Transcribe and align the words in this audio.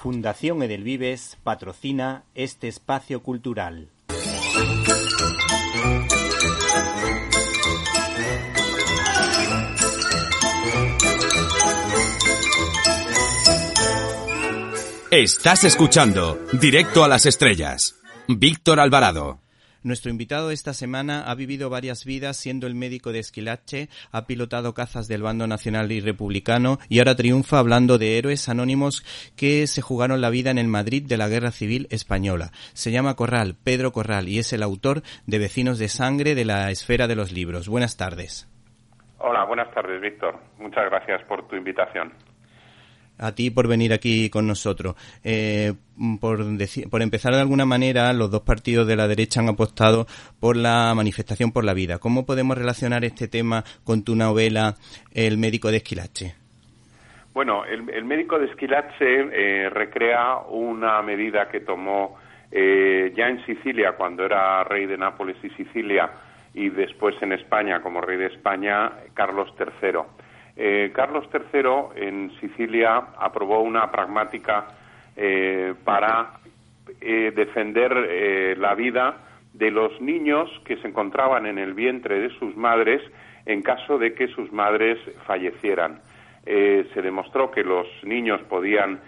Fundación 0.00 0.62
Edelvives 0.62 1.38
patrocina 1.42 2.22
este 2.36 2.68
espacio 2.68 3.20
cultural. 3.20 3.88
Estás 15.10 15.64
escuchando 15.64 16.38
Directo 16.52 17.02
a 17.02 17.08
las 17.08 17.26
Estrellas. 17.26 17.96
Víctor 18.28 18.78
Alvarado. 18.78 19.47
Nuestro 19.82 20.10
invitado 20.10 20.50
esta 20.50 20.74
semana 20.74 21.30
ha 21.30 21.34
vivido 21.34 21.70
varias 21.70 22.04
vidas 22.04 22.36
siendo 22.36 22.66
el 22.66 22.74
médico 22.74 23.12
de 23.12 23.20
Esquilache, 23.20 23.88
ha 24.10 24.26
pilotado 24.26 24.74
cazas 24.74 25.06
del 25.06 25.22
bando 25.22 25.46
nacional 25.46 25.92
y 25.92 26.00
republicano 26.00 26.78
y 26.88 26.98
ahora 26.98 27.14
triunfa 27.14 27.58
hablando 27.58 27.96
de 27.96 28.18
héroes 28.18 28.48
anónimos 28.48 29.04
que 29.36 29.66
se 29.66 29.80
jugaron 29.80 30.20
la 30.20 30.30
vida 30.30 30.50
en 30.50 30.58
el 30.58 30.66
Madrid 30.66 31.04
de 31.06 31.16
la 31.16 31.28
Guerra 31.28 31.52
Civil 31.52 31.86
Española. 31.90 32.50
Se 32.72 32.90
llama 32.90 33.14
Corral, 33.14 33.54
Pedro 33.62 33.92
Corral, 33.92 34.28
y 34.28 34.38
es 34.38 34.52
el 34.52 34.62
autor 34.62 35.02
de 35.26 35.38
Vecinos 35.38 35.78
de 35.78 35.88
Sangre 35.88 36.34
de 36.34 36.44
la 36.44 36.70
Esfera 36.70 37.06
de 37.06 37.16
los 37.16 37.32
Libros. 37.32 37.68
Buenas 37.68 37.96
tardes. 37.96 38.48
Hola, 39.18 39.44
buenas 39.44 39.70
tardes, 39.72 40.00
Víctor. 40.00 40.38
Muchas 40.58 40.84
gracias 40.86 41.22
por 41.24 41.46
tu 41.48 41.56
invitación 41.56 42.12
a 43.18 43.32
ti 43.32 43.50
por 43.50 43.68
venir 43.68 43.92
aquí 43.92 44.30
con 44.30 44.46
nosotros. 44.46 44.94
Eh, 45.24 45.74
por, 46.20 46.38
por 46.90 47.02
empezar 47.02 47.34
de 47.34 47.40
alguna 47.40 47.64
manera, 47.64 48.12
los 48.12 48.30
dos 48.30 48.42
partidos 48.42 48.86
de 48.86 48.96
la 48.96 49.08
derecha 49.08 49.40
han 49.40 49.48
apostado 49.48 50.06
por 50.40 50.56
la 50.56 50.94
manifestación 50.94 51.52
por 51.52 51.64
la 51.64 51.74
vida. 51.74 51.98
¿Cómo 51.98 52.24
podemos 52.24 52.56
relacionar 52.56 53.04
este 53.04 53.28
tema 53.28 53.64
con 53.84 54.04
tu 54.04 54.14
novela 54.14 54.74
El 55.12 55.38
médico 55.38 55.70
de 55.70 55.78
Esquilache? 55.78 56.34
Bueno, 57.34 57.64
el, 57.64 58.04
médico 58.04 58.38
de 58.38 58.46
Esquilache 58.46 59.28
eh, 59.32 59.70
recrea 59.70 60.38
una 60.48 61.00
medida 61.02 61.48
que 61.48 61.60
tomó 61.60 62.16
eh, 62.50 63.12
ya 63.14 63.28
en 63.28 63.44
Sicilia, 63.44 63.92
cuando 63.92 64.24
era 64.24 64.64
rey 64.64 64.86
de 64.86 64.96
Nápoles 64.96 65.36
y 65.44 65.50
Sicilia, 65.50 66.10
y 66.54 66.70
después 66.70 67.14
en 67.22 67.32
España, 67.32 67.80
como 67.80 68.00
rey 68.00 68.16
de 68.16 68.26
España, 68.26 68.90
Carlos 69.14 69.54
III 69.58 70.00
eh, 70.60 70.90
Carlos 70.92 71.28
III 71.32 72.04
en 72.04 72.32
Sicilia 72.40 72.96
aprobó 73.16 73.60
una 73.60 73.92
pragmática 73.92 74.66
eh, 75.16 75.72
para 75.84 76.32
eh, 77.00 77.32
defender 77.32 78.58
la 78.58 78.74
vida 78.74 79.18
de 79.52 79.70
los 79.70 80.00
niños 80.00 80.50
que 80.64 80.76
se 80.78 80.88
encontraban 80.88 81.46
en 81.46 81.58
el 81.58 81.74
vientre 81.74 82.18
de 82.18 82.30
sus 82.30 82.56
madres 82.56 83.00
en 83.46 83.62
caso 83.62 83.98
de 83.98 84.14
que 84.14 84.26
sus 84.26 84.52
madres 84.52 84.98
fallecieran. 85.26 86.00
se 86.44 87.02
demostró 87.02 87.52
que 87.52 87.62
los 87.62 87.86
niños 88.02 88.40
podían 88.48 89.00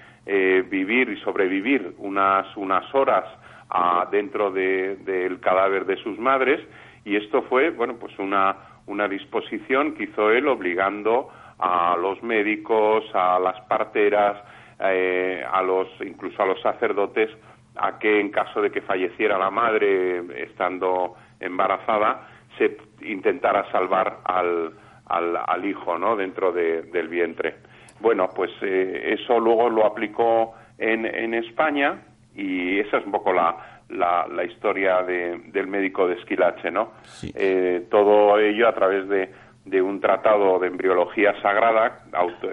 vivir 0.70 1.08
y 1.08 1.16
sobrevivir 1.20 1.94
unas, 1.98 2.56
unas 2.56 2.94
horas 2.94 3.24
ah, 3.70 4.06
dentro 4.10 4.52
del 4.52 5.40
cadáver 5.40 5.84
de 5.84 5.96
sus 5.96 6.16
madres 6.18 6.60
y 7.04 7.16
esto 7.16 7.42
fue 7.42 7.70
bueno 7.70 7.94
pues 7.96 8.16
una, 8.18 8.56
una 8.86 9.08
disposición 9.08 9.94
que 9.94 10.04
hizo 10.04 10.30
él 10.30 10.46
obligando 10.46 11.30
a 11.60 11.96
los 11.96 12.22
médicos, 12.22 13.04
a 13.14 13.38
las 13.38 13.60
parteras, 13.62 14.36
eh, 14.80 15.44
a 15.50 15.62
los, 15.62 15.88
incluso 16.00 16.42
a 16.42 16.46
los 16.46 16.60
sacerdotes, 16.60 17.30
a 17.76 17.98
que 17.98 18.20
en 18.20 18.30
caso 18.30 18.60
de 18.62 18.70
que 18.70 18.80
falleciera 18.80 19.38
la 19.38 19.50
madre 19.50 20.22
estando 20.42 21.14
embarazada, 21.38 22.28
se 22.58 22.76
intentara 23.02 23.70
salvar 23.70 24.18
al, 24.24 24.72
al, 25.06 25.64
hijo 25.64 25.98
¿no? 25.98 26.16
dentro 26.16 26.52
del 26.52 27.08
vientre. 27.08 27.56
Bueno, 28.00 28.28
pues 28.34 28.50
eh, 28.62 29.16
eso 29.18 29.38
luego 29.38 29.68
lo 29.68 29.86
aplicó 29.86 30.54
en, 30.78 31.04
en 31.06 31.34
España 31.34 32.02
y 32.34 32.78
esa 32.78 32.98
es 32.98 33.06
un 33.06 33.12
poco 33.12 33.32
la, 33.32 33.82
la, 33.90 34.26
la 34.28 34.44
historia 34.44 35.02
del 35.02 35.66
médico 35.66 36.06
de 36.06 36.14
Esquilache, 36.14 36.70
¿no? 36.70 36.92
Eh, 37.34 37.86
todo 37.90 38.38
ello 38.38 38.68
a 38.68 38.74
través 38.74 39.08
de 39.08 39.30
de 39.64 39.82
un 39.82 40.00
tratado 40.00 40.58
de 40.58 40.68
embriología 40.68 41.40
sagrada, 41.42 42.04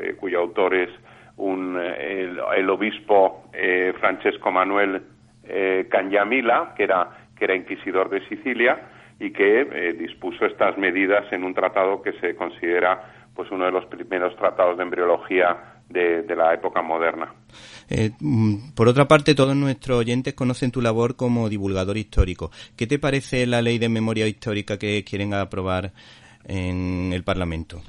eh, 0.02 0.16
cuyo 0.20 0.40
autor 0.40 0.76
es 0.76 0.90
un, 1.38 1.78
el, 1.78 2.70
obispo 2.70 3.46
eh, 3.54 3.94
Francesco 4.00 4.52
Manuel 4.52 5.02
eh, 5.44 5.88
que 5.90 6.84
era, 6.84 7.28
que 7.38 7.46
era 7.46 7.56
inquisidor 7.56 8.10
de 8.10 8.28
Sicilia 8.28 8.90
y 9.20 9.32
que 9.32 9.62
eh, 9.62 9.94
dispuso 9.94 10.46
estas 10.46 10.78
medidas 10.78 11.32
en 11.32 11.44
un 11.44 11.54
tratado 11.54 12.02
que 12.02 12.14
se 12.14 12.36
considera 12.36 13.14
pues 13.36 13.50
uno 13.52 13.66
de 13.66 13.72
los 13.72 13.86
primeros 13.86 14.36
tratados 14.36 14.78
de 14.78 14.84
embriología 14.84 15.76
de, 15.90 16.36
la 16.36 16.54
época 16.54 16.82
moderna. 16.82 17.34
Mm, 18.20 18.72
por 18.76 18.88
otra 18.88 19.08
parte, 19.08 19.36
todos 19.36 19.56
nuestros 19.56 20.00
oyentes 20.00 20.34
conocen 20.34 20.72
tu 20.72 20.82
labor 20.82 21.16
como 21.16 21.48
divulgador 21.48 21.98
histórico. 21.98 22.52
¿Qué 22.76 22.88
te 22.88 23.00
parece 23.00 23.46
la 23.46 23.62
ley 23.62 23.78
de 23.78 23.90
memoria 23.90 24.28
histórica 24.28 24.78
que 24.78 25.04
quieren 25.04 25.34
aprobar 25.34 25.92
en 26.48 27.12
el 27.14 27.24
Parlamento? 27.24 27.82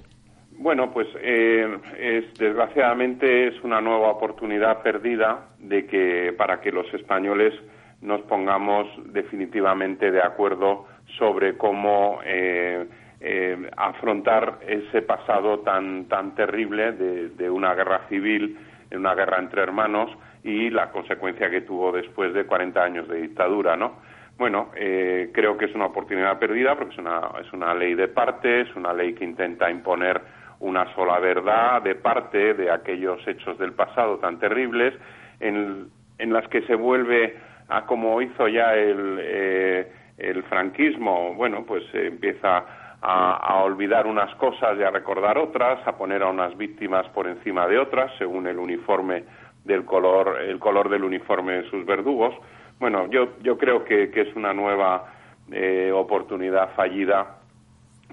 Bueno, 0.59 0.91
pues 0.91 1.07
eh, 1.23 1.79
es, 1.99 2.37
desgraciadamente 2.37 3.47
es 3.47 3.63
una 3.63 3.81
nueva 3.81 4.11
oportunidad 4.11 4.83
perdida 4.83 5.47
de 5.61 5.87
que 5.87 6.35
para 6.37 6.61
que 6.61 6.73
los 6.73 6.93
españoles 6.93 7.55
nos 8.01 8.23
pongamos 8.23 8.89
definitivamente 9.13 10.11
de 10.11 10.21
acuerdo 10.21 10.87
sobre 11.17 11.57
cómo 11.57 12.19
eh, 12.25 12.87
eh, 13.21 13.71
afrontar 13.77 14.59
ese 14.67 15.03
pasado 15.03 15.61
tan 15.61 16.07
tan 16.07 16.35
terrible 16.35 16.93
de, 16.93 17.51
una 17.51 17.75
guerra 17.75 18.03
civil, 18.09 18.59
una 18.93 19.15
guerra 19.15 19.39
entre 19.39 19.63
hermanos 19.63 20.11
y 20.43 20.71
la 20.71 20.91
consecuencia 20.91 21.51
que 21.51 21.61
tuvo 21.61 21.93
después 21.93 22.35
de 22.35 22.47
40 22.47 22.83
años 22.83 23.09
de 23.09 23.23
dictadura, 23.23 23.77
¿no? 23.77 23.97
Bueno, 24.39 24.71
eh, 24.77 25.31
creo 25.35 25.59
que 25.59 25.65
es 25.65 25.75
una 25.75 25.87
oportunidad 25.87 26.39
perdida 26.39 26.77
porque 26.77 26.93
es 26.93 26.99
una, 26.99 27.33
es 27.41 27.53
una 27.53 27.75
ley 27.75 27.95
de 27.95 28.07
parte, 28.07 28.61
es 28.61 28.77
una 28.77 28.93
ley 28.93 29.13
que 29.15 29.25
intenta 29.25 29.69
imponer 29.69 30.21
una 30.61 30.95
sola 30.95 31.19
verdad 31.19 31.83
de 31.83 31.97
parte 31.97 32.55
de 32.55 32.71
aquellos 32.71 33.27
hechos 33.27 33.59
del 33.59 33.73
pasado 33.73 34.19
tan 34.19 34.39
terribles, 34.39 34.95
en, 35.41 35.89
en 36.19 36.33
las 36.33 36.47
que 36.49 36.63
se 36.63 36.77
vuelve 36.77 37.37
a 37.69 37.85
como 37.85 38.23
hizo 38.23 38.47
ya 38.47 38.75
el, 38.75 39.19
eh, 39.21 39.93
el 40.19 40.45
franquismo, 40.45 41.35
bueno, 41.35 41.65
pues 41.67 41.83
empieza 41.93 42.65
a, 43.03 43.33
a, 43.35 43.63
olvidar 43.65 44.07
unas 44.07 44.33
cosas 44.37 44.79
y 44.79 44.85
a 44.85 44.91
recordar 44.91 45.37
otras, 45.37 45.85
a 45.87 45.97
poner 45.97 46.23
a 46.23 46.29
unas 46.29 46.57
víctimas 46.57 47.09
por 47.09 47.27
encima 47.27 47.67
de 47.67 47.79
otras, 47.79 48.13
según 48.19 48.47
el 48.47 48.59
uniforme 48.59 49.25
del 49.65 49.85
color, 49.85 50.41
el 50.41 50.61
color 50.61 50.89
del 50.89 51.03
uniforme 51.03 51.55
de 51.55 51.71
sus 51.71 51.85
verdugos. 51.85 52.35
Bueno, 52.79 53.09
yo, 53.11 53.39
yo 53.43 53.59
creo 53.59 53.85
que, 53.85 54.11
que 54.11 54.23
es 54.23 54.37
una 54.37 54.53
nueva 54.53 55.13
eh, 55.51 55.91
oportunidad 55.93 56.75
fallida 56.75 57.39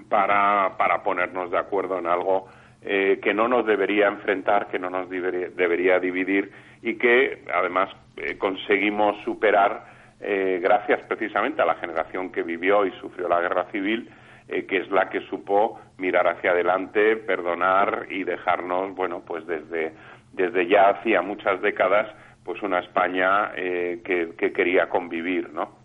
para, 0.08 0.76
para 0.76 1.02
ponernos 1.02 1.50
de 1.50 1.58
acuerdo 1.58 1.98
en 1.98 2.06
algo 2.06 2.48
eh, 2.82 3.18
que 3.22 3.34
no 3.34 3.48
nos 3.48 3.66
debería 3.66 4.08
enfrentar, 4.08 4.68
que 4.68 4.78
no 4.78 4.90
nos 4.90 5.08
debería, 5.08 5.98
dividir 5.98 6.52
y 6.82 6.96
que 6.96 7.42
además 7.52 7.90
eh, 8.16 8.38
conseguimos 8.38 9.16
superar 9.24 9.84
eh, 10.20 10.60
gracias 10.62 11.04
precisamente 11.06 11.62
a 11.62 11.66
la 11.66 11.74
generación 11.74 12.30
que 12.30 12.42
vivió 12.42 12.86
y 12.86 12.92
sufrió 12.92 13.28
la 13.28 13.40
guerra 13.40 13.66
civil, 13.70 14.08
eh, 14.48 14.64
que 14.66 14.78
es 14.78 14.90
la 14.90 15.10
que 15.10 15.20
supo 15.22 15.80
mirar 15.98 16.26
hacia 16.28 16.52
adelante, 16.52 17.16
perdonar 17.16 18.06
y 18.10 18.24
dejarnos, 18.24 18.94
bueno, 18.94 19.22
pues 19.26 19.46
desde, 19.46 19.92
desde 20.32 20.66
ya 20.66 20.88
hacía 20.90 21.22
muchas 21.22 21.60
décadas 21.60 22.08
pues 22.46 22.62
una 22.62 22.78
España 22.78 23.50
eh, 23.56 24.00
que, 24.04 24.52
quería 24.52 24.88
convivir, 24.88 25.50
¿no? 25.52 25.84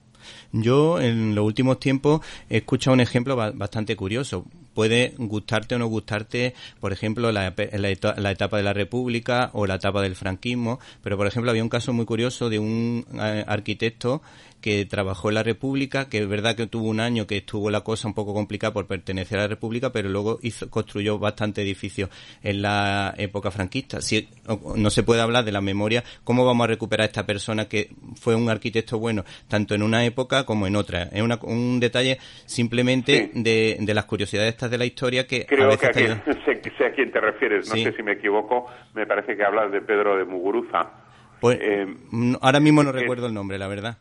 Yo 0.52 1.02
en 1.02 1.34
los 1.34 1.44
últimos 1.44 1.80
tiempos 1.80 2.22
he 2.48 2.58
escuchado 2.58 2.94
un 2.94 3.00
ejemplo 3.00 3.36
bastante 3.36 3.96
curioso. 3.96 4.46
Puede 4.76 5.16
gustarte 5.18 5.76
o 5.76 5.80
no 5.80 5.88
gustarte, 5.88 6.54
por 6.80 6.94
ejemplo, 6.94 7.32
la, 7.32 7.48
etapa 7.48 8.58
de 8.58 8.64
la 8.64 8.74
República 8.74 9.50
o 9.54 9.66
la 9.66 9.76
etapa 9.76 10.04
del 10.04 10.16
franquismo, 10.16 10.80
pero 11.02 11.18
por 11.18 11.26
ejemplo 11.26 11.50
había 11.50 11.64
un 11.64 11.70
caso 11.70 11.92
muy 11.92 12.06
curioso 12.06 12.50
de 12.50 12.60
un 12.60 13.06
eh, 13.20 13.44
arquitecto 13.48 14.22
que 14.62 14.86
trabajó 14.86 15.30
en 15.30 15.36
la 15.36 15.44
República, 15.44 16.08
que 16.08 16.20
es 16.20 16.28
verdad 16.28 16.56
que 16.56 16.68
tuvo 16.68 16.88
un 16.88 17.00
año 17.00 17.28
que 17.28 17.38
estuvo 17.38 17.70
la 17.70 17.82
cosa 17.82 18.08
un 18.08 18.14
poco 18.14 18.34
complicada 18.34 18.72
por 18.74 18.88
pertenecer 18.88 19.40
a 19.40 19.44
la 19.44 19.48
República, 19.48 19.92
pero 19.92 20.10
luego 20.10 20.40
hizo, 20.42 20.70
construyó 20.70 21.20
bastante 21.20 21.62
edificios 21.62 22.10
en 22.44 22.62
la 22.62 23.14
época 23.18 23.52
franquista. 23.52 24.02
Si 24.02 24.30
no 24.76 24.90
se 24.90 25.04
puede 25.04 25.22
hablar 25.22 25.44
de 25.44 25.52
la 25.52 25.62
memoria, 25.62 26.04
¿cómo 26.24 26.46
vamos 26.46 26.66
a 26.66 26.68
recuperar 26.68 27.04
a 27.04 27.08
esta 27.08 27.26
persona 27.26 27.68
que 27.68 27.90
fue 28.16 28.36
un 28.36 28.50
arquitecto 28.50 29.00
bueno 29.00 29.26
tanto 29.48 29.76
en 29.76 29.84
una 29.84 30.06
época 30.06 30.46
como 30.46 30.68
en 30.68 30.76
otra? 30.76 31.04
Es 31.04 31.22
un 31.22 31.80
detalle 31.80 32.20
simplemente 32.46 33.32
de, 33.34 33.78
de, 33.80 33.94
las 33.94 34.06
curiosidades 34.06 34.54
estas 34.54 34.72
de 34.72 34.78
la 34.78 34.86
historia 34.86 35.28
que 35.28 35.46
Creo 35.46 35.78
que 35.78 35.88
sé, 35.94 36.86
a 36.86 36.92
quién 36.92 37.12
te 37.12 37.20
refieres, 37.20 37.70
no 37.70 37.76
sé 37.76 37.94
si 37.94 38.04
me 38.04 38.14
equivoco, 38.14 38.68
me 38.94 39.06
parece 39.06 39.36
que 39.36 39.44
hablas 39.44 39.72
de 39.72 39.82
Pedro 39.82 40.18
de 40.18 40.26
Muguruza. 40.26 40.90
Pues, 41.40 41.58
eh, 41.60 41.88
ahora 42.40 42.60
mismo 42.60 42.84
no 42.84 42.92
recuerdo 42.92 43.28
el 43.28 43.34
nombre, 43.34 43.58
la 43.58 43.68
verdad. 43.68 43.98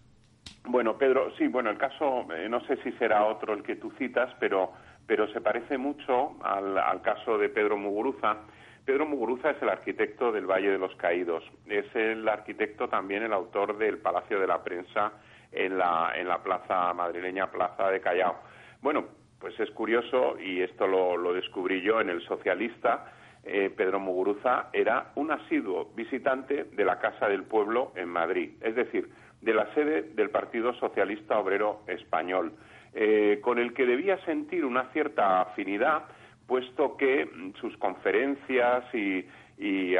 Bueno, 0.65 0.97
Pedro, 0.99 1.33
sí, 1.37 1.49
bueno, 1.49 1.71
el 1.71 1.79
caso, 1.79 2.27
eh, 2.35 2.49
no 2.49 2.61
sé 2.67 2.77
si 2.83 2.93
será 2.93 3.25
otro 3.25 3.55
el 3.55 3.63
que 3.63 3.77
tú 3.77 3.91
citas, 3.99 4.33
pero, 4.39 4.73
pero 5.07 5.27
se 5.29 5.41
parece 5.41 5.79
mucho 5.79 6.37
al, 6.43 6.77
al 6.79 7.03
caso 7.03 7.39
de 7.39 7.49
Pedro 7.49 7.77
Muguruza. 7.77 8.37
Pedro 8.85 9.07
Muguruza 9.07 9.51
es 9.51 9.63
el 9.63 9.69
arquitecto 9.69 10.33
del 10.33 10.47
Valle 10.47 10.71
de 10.71 10.79
los 10.79 10.95
Caídos. 10.97 11.45
Es 11.67 11.87
el 11.95 12.29
arquitecto 12.29 12.89
también 12.89 13.23
el 13.23 13.33
autor 13.33 13.79
del 13.79 13.99
Palacio 13.99 14.39
de 14.39 14.47
la 14.47 14.63
Prensa 14.63 15.13
en 15.53 15.79
la, 15.79 16.13
en 16.17 16.29
la 16.29 16.43
plaza 16.43 16.93
madrileña, 16.95 17.51
Plaza 17.51 17.91
de 17.91 18.01
Callao. 18.01 18.37
Bueno, 18.83 19.05
pues 19.39 19.59
es 19.59 19.71
curioso, 19.71 20.39
y 20.39 20.61
esto 20.61 20.87
lo, 20.87 21.33
descubrí 21.33 21.81
yo 21.81 22.01
en 22.01 22.11
El 22.11 22.23
Socialista, 22.23 23.13
eh, 23.43 23.73
Pedro 23.75 23.99
Muguruza 23.99 24.69
era 24.73 25.13
un 25.15 25.31
asiduo 25.31 25.91
visitante 25.95 26.65
de 26.65 26.85
la 26.85 26.99
Casa 26.99 27.27
del 27.27 27.45
Pueblo 27.45 27.93
en 27.97 28.09
Madrid, 28.09 28.51
es 28.61 28.75
decir, 28.75 29.09
de 29.41 29.55
la 29.55 29.73
sede 29.75 30.03
del 30.03 30.31
Partido 30.31 30.75
Socialista 30.75 31.39
Obrero 31.39 31.81
Español, 31.87 32.53
eh, 32.93 33.39
con 33.43 33.59
el 33.59 33.73
que 33.73 33.87
debía 33.87 34.19
sentir 34.25 34.65
una 34.65 34.85
cierta 34.93 35.41
afinidad 35.41 36.05
puesto 36.51 36.97
que 36.97 37.27
mm, 37.27 37.55
sus 37.61 37.77
conferencias 37.77 38.85
y, 38.93 39.25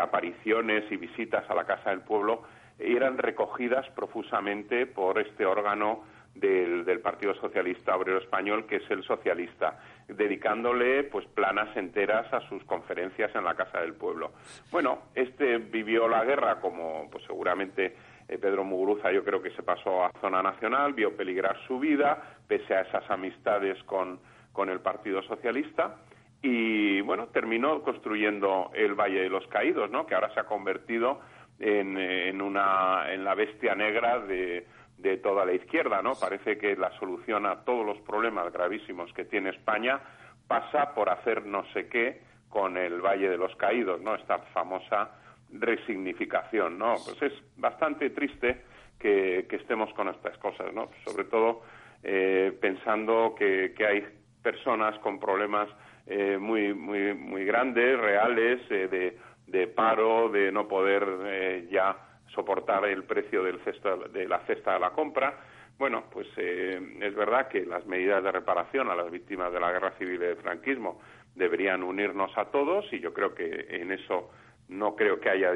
apariciones 0.01 0.91
y 0.91 0.97
visitas 0.97 1.49
a 1.51 1.55
la 1.55 1.65
Casa 1.65 1.91
del 1.91 2.01
Pueblo 2.01 2.43
eran 2.79 3.19
recogidas 3.19 3.87
profusamente 3.91 4.87
por 4.87 5.19
este 5.19 5.45
órgano 5.45 6.03
del, 6.35 7.01
Partido 7.01 7.35
Socialista 7.35 7.95
Obrero 7.95 8.19
Español, 8.19 8.67
que 8.67 8.77
es 8.77 8.91
el 8.91 9.03
socialista, 9.05 9.79
dedicándole 10.09 11.05
pues 11.05 11.27
planas 11.27 11.77
enteras 11.77 12.33
a 12.33 12.41
sus 12.49 12.65
conferencias 12.65 13.35
en 13.35 13.45
la 13.45 13.55
Casa 13.55 13.81
del 13.81 13.93
Pueblo. 13.93 14.33
Bueno, 14.71 15.03
este 15.15 15.59
vivió 15.59 16.09
la 16.09 16.25
guerra 16.25 16.59
como 16.61 17.09
pues 17.11 17.23
seguramente 17.25 17.95
Pedro 18.39 18.65
Muguruza 18.65 19.11
yo 19.13 19.25
creo 19.25 19.43
que 19.43 19.51
se 19.51 19.63
pasó 19.63 20.05
a 20.05 20.13
zona 20.21 20.43
nacional, 20.43 20.93
vio 20.93 21.17
peligrar 21.17 21.57
su 21.67 21.79
vida, 21.79 22.37
pese 22.47 22.75
a 22.75 22.83
esas 22.83 23.11
amistades 23.11 23.83
con, 23.85 24.21
con 24.53 24.69
el 24.69 24.81
Partido 24.81 25.23
Socialista 25.23 25.97
y 26.43 27.01
bueno, 27.03 27.29
terminó 27.29 27.83
construyendo 27.83 28.71
el 28.75 28.95
Valle 28.95 29.23
de 29.23 29.29
los 29.29 29.47
Caídos, 29.49 29.91
¿no? 29.91 30.07
que 30.07 30.15
ahora 30.15 30.33
se 30.33 30.41
ha 30.41 30.45
convertido 30.45 31.21
en, 31.59 31.99
en, 31.99 32.41
una, 32.41 33.13
en 33.13 33.25
la 33.25 33.35
bestia 33.35 33.75
negra 33.75 34.21
de, 34.21 34.67
de 34.97 35.17
toda 35.19 35.45
la 35.45 35.53
izquierda. 35.53 36.01
¿no? 36.01 36.13
Parece 36.15 36.57
que 36.57 36.77
la 36.77 36.91
solución 36.99 37.45
a 37.45 37.65
todos 37.65 37.85
los 37.85 37.99
problemas 37.99 38.51
gravísimos 38.53 39.13
que 39.13 39.27
tiene 39.27 39.51
España 39.51 40.01
pasa 40.49 40.95
por 40.95 41.11
hacer 41.11 41.45
no 41.45 41.65
sé 41.73 41.89
qué 41.89 42.23
con 42.49 42.77
el 42.77 43.01
Valle 43.01 43.29
de 43.29 43.37
los 43.37 43.55
Caídos, 43.57 44.01
¿no? 44.01 44.15
esta 44.15 44.39
famosa 44.55 45.11
resignificación. 45.53 46.79
¿no? 46.79 46.97
Pues 47.05 47.33
es 47.33 47.33
bastante 47.57 48.11
triste 48.11 48.63
que, 48.99 49.47
que 49.49 49.57
estemos 49.57 49.93
con 49.95 50.09
estas 50.09 50.37
cosas, 50.39 50.73
¿no? 50.75 50.91
sobre 51.05 51.25
todo 51.25 51.63
eh, 52.03 52.57
pensando 52.61 53.35
que, 53.37 53.75
que 53.77 53.87
hay 53.87 54.07
personas 54.43 54.99
con 55.01 55.19
problemas 55.19 55.69
eh, 56.07 56.39
muy, 56.39 56.75
muy, 56.75 57.15
muy 57.15 57.45
grandes, 57.45 57.99
reales, 57.99 58.61
eh, 58.71 58.89
de, 58.89 59.19
de, 59.47 59.67
paro, 59.69 60.29
de 60.29 60.51
no 60.51 60.67
poder 60.67 61.07
eh, 61.25 61.69
ya 61.71 61.97
soportar 62.35 62.85
el 62.87 63.05
precio 63.05 63.45
del 63.45 63.61
cesto, 63.61 63.97
de 63.97 64.27
la 64.27 64.41
cesta 64.41 64.75
de 64.75 64.81
la 64.81 64.91
compra. 64.91 65.39
Bueno, 65.79 66.05
pues 66.13 66.27
es 66.37 67.15
verdad 67.15 67.49
que 67.49 67.65
las 67.65 67.87
medidas 67.87 68.23
de 68.23 68.31
reparación 68.31 68.91
a 68.91 68.95
las 68.95 69.11
víctimas 69.11 69.51
de 69.51 69.61
la 69.61 69.73
guerra 69.73 69.93
civil 69.93 70.17
y 70.17 70.27
del 70.27 70.37
franquismo 70.37 71.01
deberían 71.35 71.83
unirnos 71.83 72.37
a 72.37 72.47
todos 72.47 72.93
y 72.93 73.01
yo 73.01 73.15
creo 73.15 73.35
que 73.35 73.67
en 73.71 73.91
eso 73.91 74.31
no 74.71 74.97
creo 74.97 75.21
que 75.21 75.29
haya 75.29 75.53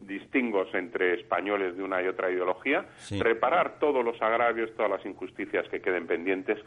distingos 0.00 0.68
entre 0.74 1.14
españoles 1.14 1.76
de 1.76 1.82
una 1.82 2.02
y 2.02 2.08
otra 2.08 2.30
ideología, 2.30 2.86
reparar 3.20 3.78
todos 3.78 4.04
los 4.04 4.20
agravios, 4.20 4.74
todas 4.74 4.90
las 4.90 5.06
injusticias 5.06 5.68
que 5.68 5.80
queden 5.80 6.06
pendientes, 6.06 6.58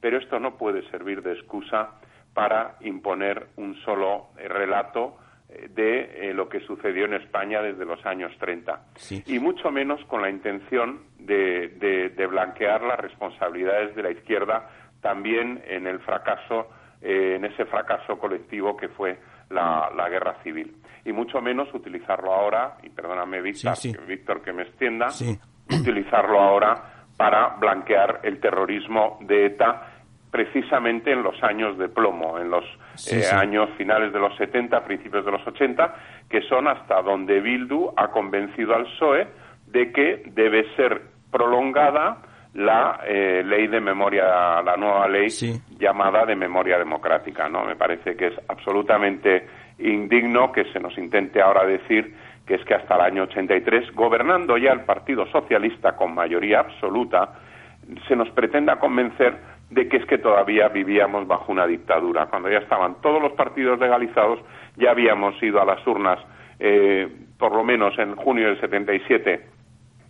pero 0.00 0.18
esto 0.18 0.40
no 0.40 0.56
puede 0.56 0.88
servir 0.90 1.22
de 1.22 1.32
excusa 1.32 2.00
para 2.34 2.76
imponer 2.80 3.48
un 3.56 3.74
solo 3.82 4.28
eh, 4.38 4.48
relato 4.48 5.16
eh, 5.48 5.68
de 5.70 6.30
eh, 6.30 6.34
lo 6.34 6.48
que 6.48 6.60
sucedió 6.60 7.04
en 7.04 7.14
España 7.14 7.60
desde 7.60 7.84
los 7.84 8.04
años 8.06 8.32
30. 8.38 8.86
Y 9.26 9.38
mucho 9.38 9.70
menos 9.70 10.02
con 10.06 10.22
la 10.22 10.30
intención 10.30 11.02
de, 11.18 11.68
de, 12.16 12.26
blanquear 12.26 12.82
las 12.82 12.98
responsabilidades 12.98 13.94
de 13.94 14.02
la 14.02 14.10
izquierda 14.10 14.70
también 15.02 15.62
en 15.66 15.86
el 15.86 15.98
fracaso, 16.00 16.68
en 17.00 17.44
ese 17.44 17.64
fracaso 17.66 18.18
colectivo 18.18 18.76
que 18.76 18.88
fue 18.88 19.18
la, 19.52 20.08
guerra 20.08 20.36
civil. 20.42 20.76
Y 21.04 21.12
mucho 21.12 21.40
menos 21.40 21.72
utilizarlo 21.74 22.32
ahora, 22.32 22.76
y 22.82 22.90
perdóname 22.90 23.40
Víctor, 23.40 23.74
Víctor 24.06 24.42
que 24.42 24.52
me 24.52 24.62
extienda, 24.62 25.08
utilizarlo 25.68 26.40
ahora 26.40 26.74
para 27.16 27.56
blanquear 27.56 28.20
el 28.22 28.40
terrorismo 28.40 29.18
de 29.20 29.46
ETA 29.46 29.88
precisamente 30.30 31.12
en 31.12 31.22
los 31.22 31.40
años 31.42 31.76
de 31.76 31.90
plomo, 31.90 32.38
en 32.38 32.50
los 32.50 32.64
eh, 33.10 33.22
años 33.30 33.68
finales 33.76 34.14
de 34.14 34.18
los 34.18 34.34
70, 34.36 34.82
principios 34.82 35.26
de 35.26 35.30
los 35.30 35.46
80, 35.46 35.94
que 36.28 36.40
son 36.48 36.68
hasta 36.68 37.02
donde 37.02 37.40
Bildu 37.40 37.92
ha 37.96 38.08
convencido 38.08 38.74
al 38.74 38.84
PSOE 38.84 39.28
de 39.66 39.92
que 39.92 40.22
debe 40.26 40.74
ser 40.74 41.02
prolongada 41.30 42.22
la 42.54 43.00
eh, 43.06 43.42
ley 43.44 43.66
de 43.66 43.80
memoria, 43.80 44.60
la 44.62 44.76
nueva 44.76 45.08
ley 45.08 45.28
llamada 45.78 46.26
de 46.26 46.36
memoria 46.36 46.78
democrática. 46.78 47.48
¿no? 47.48 47.64
Me 47.64 47.76
parece 47.76 48.14
que 48.16 48.28
es 48.28 48.34
absolutamente 48.48 49.46
indigno 49.78 50.52
que 50.52 50.64
se 50.72 50.80
nos 50.80 50.96
intente 50.98 51.40
ahora 51.40 51.64
decir 51.64 52.14
que 52.46 52.54
es 52.54 52.64
que 52.64 52.74
hasta 52.74 52.96
el 52.96 53.00
año 53.02 53.22
83, 53.24 53.92
gobernando 53.94 54.58
ya 54.58 54.72
el 54.72 54.80
Partido 54.80 55.26
Socialista 55.26 55.96
con 55.96 56.14
mayoría 56.14 56.60
absoluta, 56.60 57.34
se 58.08 58.16
nos 58.16 58.28
pretenda 58.30 58.76
convencer 58.78 59.36
de 59.70 59.88
que 59.88 59.96
es 59.96 60.06
que 60.06 60.18
todavía 60.18 60.68
vivíamos 60.68 61.26
bajo 61.26 61.50
una 61.50 61.66
dictadura. 61.66 62.26
Cuando 62.26 62.50
ya 62.50 62.58
estaban 62.58 63.00
todos 63.00 63.22
los 63.22 63.32
partidos 63.32 63.78
legalizados, 63.78 64.40
ya 64.76 64.90
habíamos 64.90 65.40
ido 65.42 65.62
a 65.62 65.64
las 65.64 65.86
urnas, 65.86 66.18
eh, 66.58 67.08
por 67.38 67.52
lo 67.52 67.64
menos 67.64 67.98
en 67.98 68.14
junio 68.16 68.48
del 68.48 68.60
77, 68.60 69.40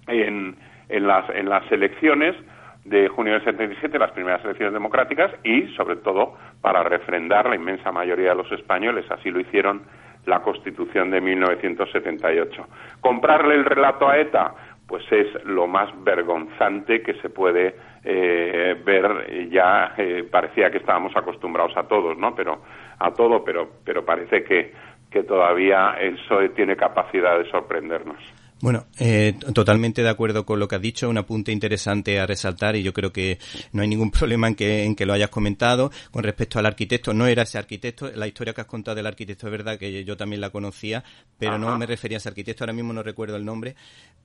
en, 0.09 0.57
en, 0.93 1.07
las, 1.07 1.29
en 1.31 1.49
las 1.49 1.71
elecciones 1.73 2.37
de 2.85 3.09
junio 3.09 3.35
del 3.35 3.45
77, 3.45 3.99
las 3.99 4.11
primeras 4.13 4.45
elecciones 4.45 4.73
democráticas, 4.73 5.31
y 5.45 5.69
sobre 5.77 5.97
todo 5.97 6.37
para 6.61 6.83
refrendar 6.83 7.49
la 7.49 7.57
inmensa 7.57 7.93
mayoría 7.93 8.31
de 8.31 8.37
los 8.37 8.53
españoles. 8.53 9.05
Así 9.11 9.31
lo 9.31 9.41
hicieron 9.41 9.83
la 10.27 10.41
Constitución 10.41 11.11
de 11.11 11.21
1978. 11.21 12.67
Comprarle 13.01 13.55
el 13.55 13.65
relato 13.65 14.09
a 14.09 14.19
ETA, 14.19 14.55
pues 14.87 15.05
es 15.11 15.45
lo 15.45 15.67
más 15.67 15.91
vergonzante 16.05 17.03
que 17.03 17.15
se 17.15 17.31
puede 17.31 17.75
eh, 18.05 18.77
ver 18.85 19.49
ya 19.49 19.95
eh, 19.97 20.25
parecía 20.31 20.71
que 20.71 20.79
estábamos 20.79 21.17
acostumbrados 21.17 21.77
a 21.77 21.85
todos 21.85 22.19
no 22.19 22.35
pero 22.35 22.61
a 22.99 23.13
todo 23.13 23.45
pero 23.45 23.71
pero 23.85 24.05
parece 24.05 24.43
que 24.43 24.73
que 25.11 25.23
todavía 25.23 25.95
el 26.01 26.17
PSOE 26.17 26.49
tiene 26.51 26.75
capacidad 26.75 27.39
de 27.39 27.49
sorprendernos 27.49 28.19
bueno, 28.63 28.87
eh, 29.01 29.35
totalmente 29.53 30.05
de 30.05 30.09
acuerdo 30.09 30.47
con 30.47 30.61
lo 30.61 30.69
que 30.69 30.77
has 30.77 30.81
dicho, 30.81 31.11
un 31.11 31.19
apunte 31.19 31.51
interesante 31.51 32.21
a 32.21 32.27
resaltar 32.27 32.77
y 32.77 32.85
yo 32.85 32.93
creo 32.93 33.13
que 33.13 33.41
no 33.73 33.83
hay 33.83 33.89
ningún 33.89 34.11
problema 34.13 34.47
en 34.47 34.55
que, 34.55 34.85
en 34.85 34.95
que 34.95 35.05
lo 35.05 35.13
hayas 35.13 35.31
comentado. 35.31 35.91
Con 36.13 36.23
respecto 36.23 36.61
al 36.61 36.67
arquitecto, 36.67 37.13
no 37.13 37.27
era 37.27 37.43
ese 37.43 37.59
arquitecto, 37.59 38.13
la 38.13 38.29
historia 38.29 38.55
que 38.55 38.61
has 38.61 38.69
contado 38.69 38.95
del 38.95 39.09
arquitecto 39.09 39.49
es 39.49 39.51
verdad 39.51 39.81
que 39.81 40.05
yo 40.05 40.17
también 40.17 40.41
la 40.41 40.51
conocía, 40.51 41.03
pero 41.37 41.59
no 41.59 41.77
me 41.77 41.87
refería 41.87 42.19
a 42.19 42.21
ese 42.21 42.29
arquitecto, 42.29 42.63
ahora 42.63 42.73
mismo 42.73 42.93
no 42.93 43.03
recuerdo 43.03 43.35
el 43.35 43.45
nombre. 43.45 43.75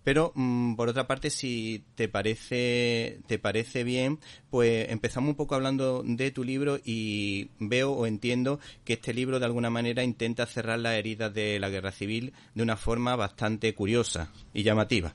Pero 0.08 0.32
mm, 0.36 0.78
por 0.78 0.88
otra 0.88 1.04
parte, 1.04 1.30
si 1.30 1.84
te 1.98 2.08
parece, 2.08 3.18
te 3.28 3.40
parece 3.40 3.84
bien, 3.84 4.20
pues 4.50 4.90
empezamos 4.90 5.32
un 5.32 5.36
poco 5.36 5.54
hablando 5.54 6.02
de 6.02 6.32
tu 6.32 6.46
libro 6.46 6.78
y 6.86 7.50
veo 7.60 7.92
o 7.92 8.06
entiendo 8.06 8.60
que 8.86 8.94
este 8.94 9.14
libro 9.14 9.38
de 9.38 9.48
alguna 9.48 9.70
manera 9.70 10.04
intenta 10.04 10.46
cerrar 10.46 10.80
las 10.80 10.94
heridas 10.94 11.34
de 11.34 11.60
la 11.60 11.68
guerra 11.68 11.92
civil 11.92 12.32
de 12.56 12.64
una 12.64 12.78
forma 12.78 13.18
bastante 13.18 13.76
curiosa 13.76 14.32
y 14.54 14.64
llamativa. 14.64 15.10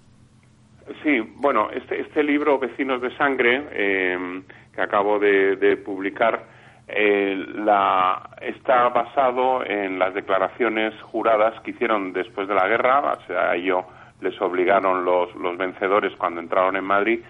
Sí, 1.03 1.21
bueno, 1.37 1.71
este, 1.71 2.03
este 2.03 2.23
libro, 2.23 2.59
Vecinos 2.59 3.01
de 3.01 3.17
Sangre, 3.17 3.69
eh, 3.73 4.43
que 4.75 4.83
acabo 4.83 5.19
de, 5.19 5.75
publicar, 5.79 6.45
eh, 6.87 7.35
la, 7.65 8.37
está 8.43 8.91
basado 8.91 9.65
en 9.65 9.99
las 9.99 10.13
declaraciones 10.13 10.93
juradas 11.01 11.59
que 11.63 11.71
hicieron 11.71 12.13
después 12.13 12.47
de 12.47 12.55
la 12.55 12.69
guerra, 12.69 13.17
a 13.31 13.57
ello 13.57 13.87
les 14.23 14.41
obligaron 14.41 15.05
los, 15.05 15.35
los 15.35 15.57
vencedores 15.57 16.15
cuando 16.17 16.41
entraron 16.41 16.77
en 16.77 16.85
Madrid, 16.85 17.21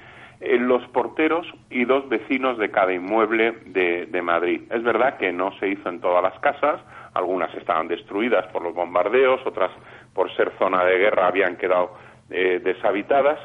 eh, 0.40 0.58
los 0.58 0.86
porteros 0.88 1.46
y 1.70 1.84
dos 1.84 2.08
vecinos 2.08 2.58
de 2.58 2.70
cada 2.70 2.92
inmueble 2.92 3.52
de, 3.66 4.06
de 4.06 4.22
Madrid. 4.22 4.62
Es 4.70 4.82
verdad 4.82 5.16
que 5.16 5.32
no 5.32 5.52
se 5.58 5.68
hizo 5.68 5.88
en 5.88 6.00
todas 6.00 6.22
las 6.22 6.38
casas, 6.40 6.80
algunas 7.14 7.54
estaban 7.54 7.88
destruidas 7.88 8.46
por 8.48 8.62
los 8.62 8.74
bombardeos, 8.74 9.40
otras 9.46 9.70
por 10.14 10.34
ser 10.36 10.52
zona 10.58 10.84
de 10.84 10.98
guerra 10.98 11.28
habían 11.28 11.56
quedado 11.56 11.94
eh, 12.30 12.60
deshabitadas, 12.62 13.38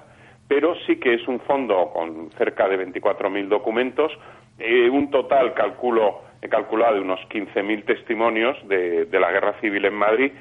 pero 0.48 0.76
sí 0.86 0.98
que 0.98 1.14
es 1.14 1.28
un 1.28 1.40
fondo 1.42 1.92
con 1.94 2.32
cerca 2.38 2.68
de 2.68 2.80
24.000 2.86 3.48
documentos, 3.48 4.12
eh, 4.60 4.90
un 4.90 5.12
total 5.12 5.54
calculo 5.54 6.28
he 6.42 6.50
calculado 6.50 6.96
de 6.96 7.02
unos 7.02 7.20
15.000 7.30 7.86
testimonios 7.86 8.56
de, 8.68 9.06
de, 9.06 9.20
la 9.20 9.32
guerra 9.32 9.60
civil 9.60 9.86
en 9.86 9.94
Madrid. 9.96 10.32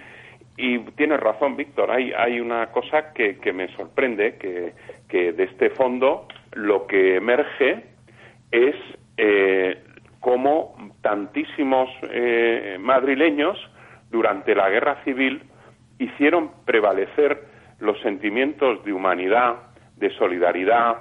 Y 0.56 0.78
tienes 0.92 1.20
razón, 1.20 1.56
Víctor, 1.56 1.90
hay, 1.90 2.12
hay 2.12 2.40
una 2.40 2.66
cosa 2.68 3.12
que, 3.12 3.38
que 3.38 3.52
me 3.52 3.68
sorprende, 3.76 4.36
que, 4.36 4.72
de 5.32 5.44
este 5.44 5.70
fondo 5.70 6.26
lo 6.52 6.86
que 6.86 7.16
emerge 7.16 7.84
es 8.50 8.74
eh, 9.16 9.82
cómo 10.20 10.74
tantísimos 11.02 11.88
eh, 12.10 12.76
madrileños 12.80 13.58
durante 14.10 14.54
la 14.54 14.68
guerra 14.68 15.02
civil 15.04 15.42
hicieron 15.98 16.50
prevalecer 16.64 17.44
los 17.80 18.00
sentimientos 18.00 18.84
de 18.84 18.92
humanidad, 18.92 19.56
de 19.96 20.10
solidaridad, 20.10 20.96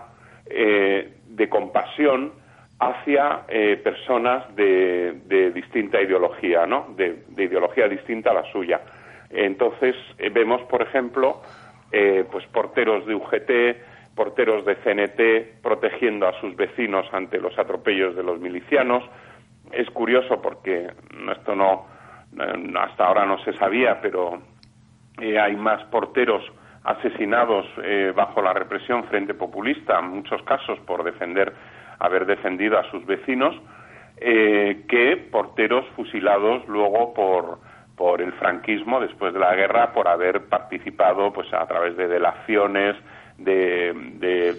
eh, 0.49 1.13
de 1.27 1.49
compasión 1.49 2.33
hacia 2.79 3.45
eh, 3.47 3.79
personas 3.83 4.53
de, 4.55 5.51
distinta 5.53 6.01
ideología, 6.01 6.65
¿no? 6.65 6.93
De, 6.95 7.23
ideología 7.37 7.87
distinta 7.87 8.31
a 8.31 8.33
la 8.33 8.51
suya. 8.51 8.81
Entonces 9.35 9.95
eh, 10.17 10.29
vemos, 10.29 10.61
por 10.63 10.81
ejemplo, 10.81 11.41
pues 12.31 12.45
porteros 12.47 13.05
de 13.05 13.15
UGT, 13.15 14.15
porteros 14.15 14.65
de 14.65 14.75
CNT 14.75 15.61
protegiendo 15.61 16.27
a 16.27 16.37
sus 16.41 16.53
vecinos 16.57 17.05
ante 17.13 17.39
los 17.39 17.57
atropellos 17.57 18.17
de 18.17 18.23
los 18.23 18.37
milicianos. 18.37 19.01
Es 19.71 19.89
curioso 19.91 20.41
porque 20.41 20.89
esto 21.31 21.55
no 21.55 21.85
hasta 22.77 23.05
ahora 23.05 23.25
no 23.25 23.37
se 23.45 23.53
sabía, 23.53 24.01
pero 24.01 24.41
hay 25.17 25.55
más 25.55 25.81
porteros 25.85 26.43
asesinados 26.85 27.65
eh, 27.83 28.13
bajo 28.15 28.41
la 28.41 28.53
represión 28.53 29.03
frente 29.05 29.33
populista, 29.33 29.99
en 29.99 30.09
muchos 30.09 30.41
casos 30.43 30.79
por 30.85 31.03
defender, 31.03 31.51
haber 31.99 32.25
defendido 32.25 32.77
a 32.77 32.89
sus 32.91 33.05
vecinos, 33.05 33.55
eh, 34.17 34.85
que 34.87 35.17
porteros 35.17 35.85
fusilados 35.95 36.65
luego 36.67 37.13
por, 37.13 37.59
por 37.95 38.21
el 38.21 38.33
franquismo 38.33 38.99
después 38.99 39.33
de 39.33 39.39
la 39.39 39.55
guerra 39.55 39.93
por 39.93 40.07
haber 40.07 40.45
participado 40.45 41.31
pues 41.31 41.51
a 41.53 41.65
través 41.65 41.95
de 41.95 42.07
delaciones, 42.07 42.95
de, 43.37 43.93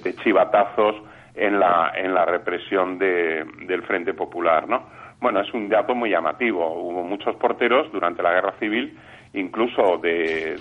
de, 0.02 0.14
chivatazos 0.16 0.96
en 1.34 1.58
la, 1.60 1.92
en 1.94 2.14
la 2.14 2.24
represión 2.24 2.98
del 2.98 3.82
Frente 3.82 4.14
Popular, 4.14 4.68
¿no? 4.68 4.86
Bueno, 5.20 5.40
es 5.40 5.52
un 5.54 5.68
dato 5.68 5.94
muy 5.94 6.10
llamativo. 6.10 6.66
Hubo 6.74 7.02
muchos 7.02 7.36
porteros 7.36 7.90
durante 7.90 8.22
la 8.22 8.32
Guerra 8.32 8.52
Civil 8.58 8.98
incluso 9.36 9.98
de, 9.98 10.56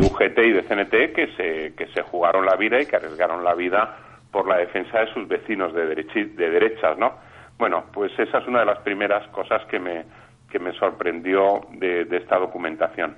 UGT 0.00 0.38
y 0.38 0.52
de 0.52 0.62
CNT 0.62 1.14
que 1.14 1.28
se, 1.36 1.74
que 1.74 1.86
se 1.94 2.02
jugaron 2.02 2.44
la 2.44 2.56
vida 2.56 2.80
y 2.80 2.86
que 2.86 2.96
arriesgaron 2.96 3.42
la 3.42 3.54
vida 3.54 3.96
por 4.30 4.46
la 4.46 4.58
defensa 4.58 5.00
de 5.00 5.12
sus 5.12 5.26
vecinos 5.26 5.72
de, 5.72 5.86
de 5.86 6.50
derechas, 6.50 6.98
¿no? 6.98 7.14
Bueno, 7.58 7.84
pues 7.92 8.12
esa 8.18 8.38
es 8.38 8.46
una 8.46 8.60
de 8.60 8.66
las 8.66 8.78
primeras 8.80 9.26
cosas 9.28 9.64
que 9.66 9.80
me, 9.80 10.04
que 10.50 10.58
me 10.58 10.72
sorprendió 10.72 11.66
de, 11.72 12.06
esta 12.10 12.38
documentación. 12.38 13.16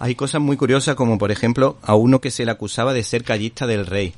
Hay 0.00 0.14
cosas 0.14 0.40
muy 0.40 0.56
curiosas 0.56 0.96
como, 0.96 1.18
por 1.18 1.30
ejemplo, 1.30 1.76
a 1.82 1.94
uno 1.94 2.20
que 2.20 2.30
se 2.30 2.44
le 2.44 2.50
acusaba 2.50 2.92
de 2.92 3.02
ser 3.02 3.22
callista 3.22 3.66
del 3.66 3.86
rey. 3.86 4.12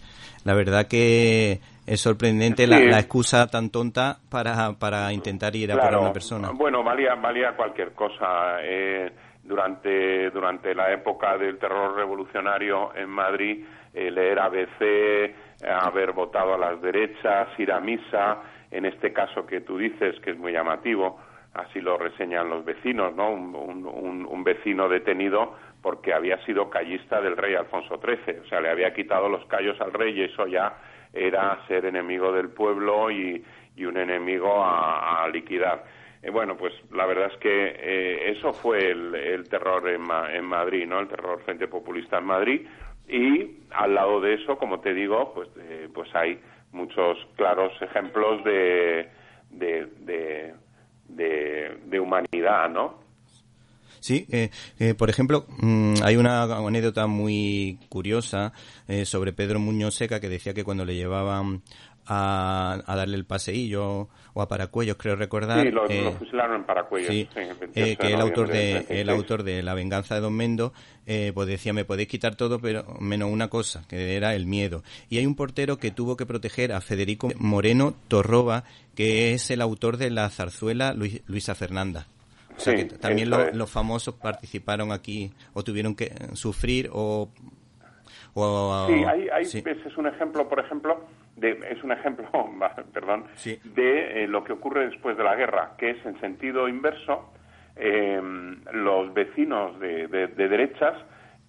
La 0.45 0.55
verdad 0.55 0.87
que 0.89 1.61
es 1.87 2.01
sorprendente 2.01 2.67
la, 2.67 2.79
excusa 2.99 3.47
tan 3.49 3.71
tonta 3.71 4.19
para, 4.31 4.73
para 4.73 5.13
intentar 5.13 5.55
ir 5.55 5.73
a 5.73 5.77
por 5.77 5.95
a 5.95 5.99
una 5.99 6.13
persona. 6.13 6.51
Bueno, 6.55 6.83
valía, 6.83 7.15
valía 7.15 7.55
cualquier 7.57 7.93
cosa. 7.93 8.59
Eh, 8.63 9.11
durante, 9.47 10.31
durante 10.31 10.75
la 10.75 10.93
época 10.93 11.39
del 11.39 11.59
terror 11.59 11.95
revolucionario 11.95 12.95
en 12.95 13.09
Madrid, 13.09 13.65
eh, 13.95 14.11
leer 14.11 14.39
ABC, 14.41 15.35
haber 15.65 16.13
votado 16.13 16.55
a 16.55 16.59
las 16.59 16.81
derechas, 16.83 17.49
ir 17.59 17.73
a 17.73 17.81
misa, 17.81 18.39
en 18.71 18.85
este 18.87 19.13
caso 19.13 19.47
que 19.47 19.61
tú 19.61 19.79
dices, 19.79 20.19
que 20.21 20.33
es 20.33 20.39
muy 20.39 20.53
llamativo, 20.53 21.19
así 21.57 21.81
lo 21.81 21.99
reseñan 21.99 22.49
los 22.49 22.65
vecinos, 22.65 23.15
¿no? 23.15 23.31
Un, 23.31 24.45
vecino 24.45 24.89
detenido 24.89 25.57
porque 25.83 26.15
había 26.15 26.39
sido 26.45 26.71
callista 26.71 27.21
del 27.21 27.37
rey 27.37 27.57
Alfonso 27.57 28.01
XIII, 28.01 28.39
o 28.45 28.49
sea, 28.49 28.61
le 28.61 28.71
había 28.71 28.95
quitado 28.95 29.29
los 29.29 29.45
callos 29.47 29.81
al 29.81 29.93
rey 29.93 30.17
y 30.17 30.23
eso 30.23 30.47
ya 30.47 30.77
era 31.13 31.59
ser 31.67 31.85
enemigo 31.85 32.31
del 32.31 32.51
pueblo 32.51 33.11
y, 33.11 33.45
un 33.79 33.97
enemigo 33.97 34.65
a 34.65 35.29
liquidar. 35.33 35.85
Eh, 36.27 36.31
bueno, 36.31 36.57
pues 36.57 36.73
la 36.93 37.07
verdad 37.07 37.31
es 37.33 37.39
que 37.39 37.77
eh, 37.79 38.33
eso 38.33 38.53
fue 38.53 38.91
el, 38.91 39.49
terror 39.49 39.89
en, 39.89 40.03
en, 40.33 40.45
Madrid, 40.45 40.87
¿no? 40.87 40.99
El 40.99 41.09
terror 41.09 41.41
frente 41.43 41.69
populista 41.69 42.19
en 42.19 42.25
Madrid. 42.25 42.67
Y 43.09 43.59
al 43.71 43.95
lado 43.95 44.21
de 44.21 44.35
eso, 44.35 44.59
como 44.59 44.81
te 44.81 44.93
digo, 44.93 45.33
pues, 45.33 45.49
eh, 45.59 45.89
pues 45.95 46.13
hay 46.17 46.41
muchos 46.73 47.17
claros 47.37 47.73
ejemplos 47.81 48.43
de, 48.43 49.09
de, 49.51 50.55
humanidad, 52.01 52.71
¿no? 52.71 53.07
Sí, 54.01 54.29
por 54.99 55.11
ejemplo, 55.11 55.47
mm, 55.59 55.95
hay 56.05 56.17
una 56.17 56.43
anécdota 56.43 57.07
muy 57.09 57.81
curiosa 57.89 58.53
sobre 59.05 59.33
Pedro 59.33 59.59
Muñoz 59.59 59.97
Seca 59.97 60.21
que 60.21 60.29
decía 60.29 60.55
que 60.55 60.63
cuando 60.63 60.85
le 60.85 60.95
llevaban 60.95 61.63
a, 62.07 62.83
darle 62.87 63.17
el 63.17 63.25
paseillo 63.25 64.09
o 64.35 64.43
a 64.43 64.49
Paracuellos, 64.49 64.97
creo 64.97 65.17
recordar. 65.17 65.63
Sí, 65.63 65.71
lo, 65.71 65.89
eh, 65.89 66.15
fusilaron 66.19 66.57
en 66.57 66.65
Paracuellos. 66.65 67.11
Sí, 67.11 67.29
eh, 67.75 67.97
que 67.97 68.13
el 68.13 68.21
autor 68.21 68.49
de, 68.49 68.87
el 68.89 69.09
autor 69.09 69.43
de 69.43 69.63
La 69.63 69.75
venganza 69.75 70.15
de 70.15 70.21
Don 70.21 70.35
Mendo, 70.35 70.73
eh, 71.07 71.33
pues 71.35 71.49
decía, 71.49 71.73
me 71.73 71.85
podéis 71.85 72.09
quitar 72.09 72.37
todo, 72.37 72.61
pero 72.61 72.85
menos 73.01 73.31
una 73.31 73.49
cosa, 73.49 73.85
que 73.89 74.17
era 74.17 74.35
el 74.35 74.47
miedo. 74.47 74.83
Y 75.09 75.19
hay 75.19 75.27
un 75.27 75.35
portero 75.35 75.79
que 75.79 75.91
tuvo 75.91 76.17
que 76.17 76.27
proteger 76.27 76.73
a 76.73 76.81
Federico 76.81 77.31
Moreno 77.39 77.95
Torroba, 78.09 78.65
que 78.95 79.33
es 79.33 79.51
el 79.51 79.61
autor 79.61 79.97
de 79.97 80.11
la 80.11 80.29
zarzuela 80.31 80.95
Luisa 80.95 81.55
Fernanda. 81.55 82.07
O 82.57 82.61
sea, 82.61 82.75
que 82.75 82.85
también 82.85 83.31
los 83.31 83.71
famosos 83.71 84.15
participaron 84.15 84.93
aquí 84.93 85.31
o 85.53 85.63
tuvieron 85.63 85.95
que 85.95 86.13
sufrir 86.33 86.89
o... 86.93 87.29
o 88.35 88.87
sí, 88.89 88.95
hay, 89.05 89.29
hay 89.29 89.43
es 89.43 89.97
un 89.97 90.07
ejemplo, 90.07 90.49
por 90.49 90.61
ejemplo, 90.61 91.07
es 91.41 91.83
un 91.85 91.93
ejemplo, 91.93 92.29
perdón, 92.93 93.25
de 93.45 94.25
eh, 94.25 94.29
lo 94.29 94.45
que 94.45 94.53
ocurre 94.53 94.89
después 94.89 95.17
de 95.17 95.25
la 95.25 95.35
guerra, 95.35 95.73
que 95.79 95.91
es 95.91 96.07
en 96.07 96.19
sentido 96.21 96.69
inverso, 96.69 97.33
em, 97.77 98.61
los 98.73 99.13
vecinos 99.13 99.79
de, 99.81 100.09
derechas 100.09 100.95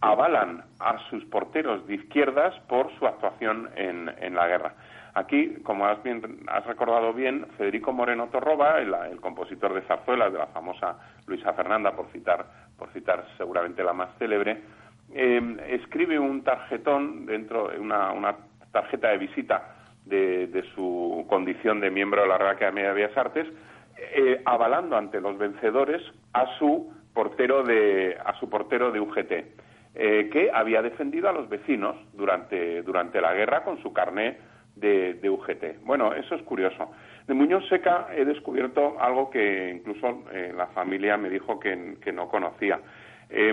avalan 0.02 0.64
a 0.80 1.00
sus 1.10 1.24
porteros 1.26 1.88
de 1.88 1.96
izquierdas 1.96 2.54
por 2.68 2.94
su 3.00 3.08
actuación 3.08 3.70
en, 3.76 4.36
la 4.36 4.48
guerra. 4.48 4.74
Aquí, 5.16 5.56
como 5.64 5.88
has, 5.88 6.04
bien, 6.04 6.22
has 6.48 6.64
recordado 6.68 7.14
bien, 7.14 7.48
Federico 7.58 7.92
Moreno 7.94 8.28
Torroba, 8.28 8.80
el, 8.80 9.20
compositor 9.20 9.74
de 9.74 9.82
zarzuelas 9.82 10.32
de 10.32 10.38
la 10.38 10.48
famosa 10.48 10.98
Luisa 11.26 11.54
Fernanda, 11.54 11.94
por 11.94 12.12
citar, 12.12 12.46
por 12.78 12.90
citar 12.90 13.26
seguramente 13.38 13.84
la 13.84 13.94
más 13.94 14.10
célebre, 14.20 14.62
em, 15.14 15.58
escribe 15.68 16.20
un 16.20 16.44
tarjetón 16.44 17.26
dentro, 17.26 17.72
una, 17.80 18.12
una 18.12 18.36
tarjeta 18.72 19.08
de 19.08 19.18
visita 19.18 19.77
de, 20.08 20.64
su 20.76 21.26
condición 21.30 21.80
de 21.80 21.90
miembro 21.90 22.22
de 22.22 22.28
la 22.28 22.38
Real 22.38 22.56
Academia 22.56 22.88
de 22.88 22.94
Bellas 22.94 23.18
Artes, 23.18 23.48
eh, 23.98 24.42
avalando 24.46 24.96
ante 24.96 25.20
los 25.20 25.38
vencedores 25.38 26.02
a 26.34 26.46
su 26.58 26.94
portero 27.14 27.64
de, 27.64 28.18
a 28.24 28.34
su 28.40 28.50
portero 28.50 28.92
de 28.92 29.00
UGT, 29.00 29.32
eh, 29.96 30.30
que 30.32 30.52
había 30.54 30.82
defendido 30.82 31.30
a 31.30 31.34
los 31.34 31.50
vecinos 31.50 31.96
durante, 32.14 32.84
durante 32.84 33.20
la 33.22 33.34
guerra 33.34 33.64
con 33.64 33.82
su 33.82 33.92
carné 33.94 34.38
de, 34.76 35.20
UGT. 35.28 35.84
Bueno, 35.84 36.14
eso 36.14 36.36
es 36.36 36.44
curioso. 36.44 36.92
De 37.26 37.34
Muñoz 37.34 37.68
Seca 37.68 38.08
he 38.16 38.24
descubierto 38.24 38.96
algo 39.00 39.30
que 39.32 39.72
incluso 39.76 40.24
eh, 40.32 40.54
la 40.56 40.68
familia 40.68 41.18
me 41.18 41.30
dijo 41.30 41.60
que, 41.60 41.76
no 42.14 42.30
conocía. 42.30 42.80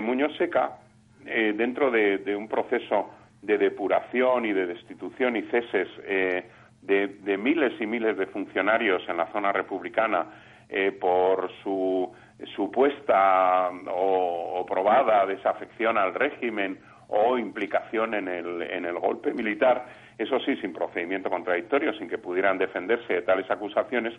Muñoz 0.01 0.37
Seca, 0.37 0.77
dentro 1.25 1.91
de 1.91 2.35
un 2.35 2.47
proceso 2.47 3.09
de 3.45 3.57
depuración 3.57 4.45
y 4.45 4.53
de 4.53 4.65
destitución 4.65 5.35
y 5.35 5.43
ceses 5.43 5.87
eh, 6.03 6.49
de, 6.81 7.37
miles 7.37 7.73
y 7.79 7.85
miles 7.85 8.17
de 8.17 8.27
funcionarios 8.27 9.01
en 9.07 9.17
la 9.17 9.27
zona 9.31 9.51
republicana 9.51 10.25
eh, 10.69 10.91
por 10.91 11.51
su 11.63 12.11
supuesta 12.55 13.69
o, 13.91 14.65
probada 14.67 15.25
desafección 15.25 15.97
al 15.97 16.13
régimen 16.13 16.79
o 17.07 17.37
implicación 17.37 18.15
en 18.15 18.27
el, 18.27 18.61
en 18.63 18.85
el 18.85 18.97
golpe 18.99 19.31
militar, 19.31 19.85
eso 20.17 20.39
sí, 20.39 20.55
sin 20.57 20.73
procedimiento 20.73 21.29
contradictorio, 21.29 21.93
sin 21.93 22.09
que 22.09 22.17
pudieran 22.17 22.57
defenderse 22.57 23.13
de 23.13 23.21
tales 23.21 23.49
acusaciones, 23.49 24.13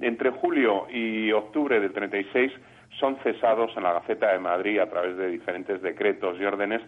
entre 0.00 0.30
julio 0.30 0.86
y 0.90 1.32
octubre 1.32 1.80
del 1.80 1.92
36 1.92 2.52
son 2.98 3.16
cesados 3.22 3.76
en 3.76 3.82
la 3.82 3.94
Gaceta 3.94 4.32
de 4.32 4.38
Madrid 4.38 4.78
a 4.78 4.88
través 4.88 5.16
de 5.16 5.28
diferentes 5.28 5.82
decretos 5.82 6.38
y 6.38 6.44
órdenes 6.44 6.80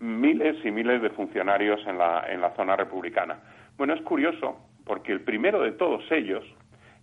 miles 0.00 0.56
y 0.64 0.70
miles 0.70 1.02
de 1.02 1.10
funcionarios 1.10 1.80
en 1.86 1.98
la, 1.98 2.24
en 2.28 2.40
la 2.40 2.54
zona 2.54 2.76
republicana. 2.76 3.38
Bueno, 3.76 3.94
es 3.94 4.02
curioso 4.02 4.58
porque 4.84 5.12
el 5.12 5.20
primero 5.20 5.62
de 5.62 5.72
todos 5.72 6.02
ellos 6.10 6.44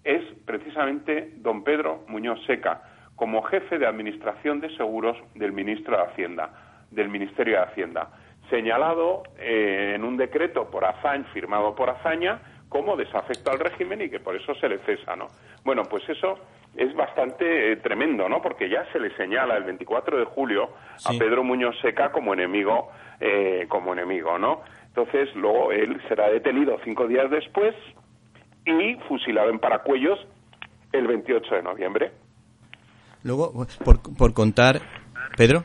es 0.03 0.23
precisamente 0.45 1.33
don 1.37 1.63
Pedro 1.63 2.03
Muñoz 2.07 2.43
Seca, 2.45 2.81
como 3.15 3.41
jefe 3.43 3.79
de 3.79 3.87
Administración 3.87 4.59
de 4.59 4.75
Seguros 4.75 5.17
del 5.35 5.51
ministro 5.51 5.97
de 5.97 6.03
Hacienda, 6.03 6.49
del 6.91 7.09
Ministerio 7.09 7.57
de 7.57 7.63
Hacienda, 7.63 8.09
señalado 8.49 9.23
eh, 9.39 9.93
en 9.95 10.03
un 10.03 10.17
decreto 10.17 10.69
por 10.69 10.85
Azaña, 10.85 11.25
firmado 11.33 11.75
por 11.75 11.89
Azaña, 11.89 12.39
como 12.69 12.97
desafecto 12.97 13.51
al 13.51 13.59
régimen 13.59 14.01
y 14.01 14.09
que 14.09 14.19
por 14.19 14.35
eso 14.35 14.53
se 14.55 14.67
le 14.67 14.79
cesa, 14.79 15.15
¿no? 15.15 15.27
Bueno, 15.63 15.83
pues 15.83 16.07
eso 16.09 16.37
es 16.75 16.93
bastante 16.95 17.71
eh, 17.71 17.77
tremendo, 17.77 18.27
¿no? 18.27 18.41
Porque 18.41 18.69
ya 18.69 18.85
se 18.91 18.99
le 18.99 19.15
señala 19.15 19.57
el 19.57 19.63
24 19.63 20.17
de 20.17 20.25
julio 20.25 20.69
a 21.05 21.11
Pedro 21.17 21.43
Muñoz 21.43 21.75
Seca 21.81 22.11
como 22.11 22.33
enemigo, 22.33 22.91
eh, 23.19 23.65
como 23.69 23.93
enemigo, 23.93 24.37
¿no? 24.37 24.61
Entonces, 24.87 25.33
luego 25.35 25.71
él 25.71 26.01
será 26.07 26.29
detenido 26.29 26.77
cinco 26.83 27.07
días 27.07 27.29
después 27.29 27.75
y 28.65 28.95
fusilado 29.07 29.49
en 29.49 29.59
Paracuellos 29.59 30.19
el 30.91 31.07
28 31.07 31.55
de 31.55 31.63
noviembre. 31.63 32.11
Luego, 33.23 33.65
por, 33.83 34.01
por 34.17 34.33
contar 34.33 34.81
Pedro. 35.37 35.63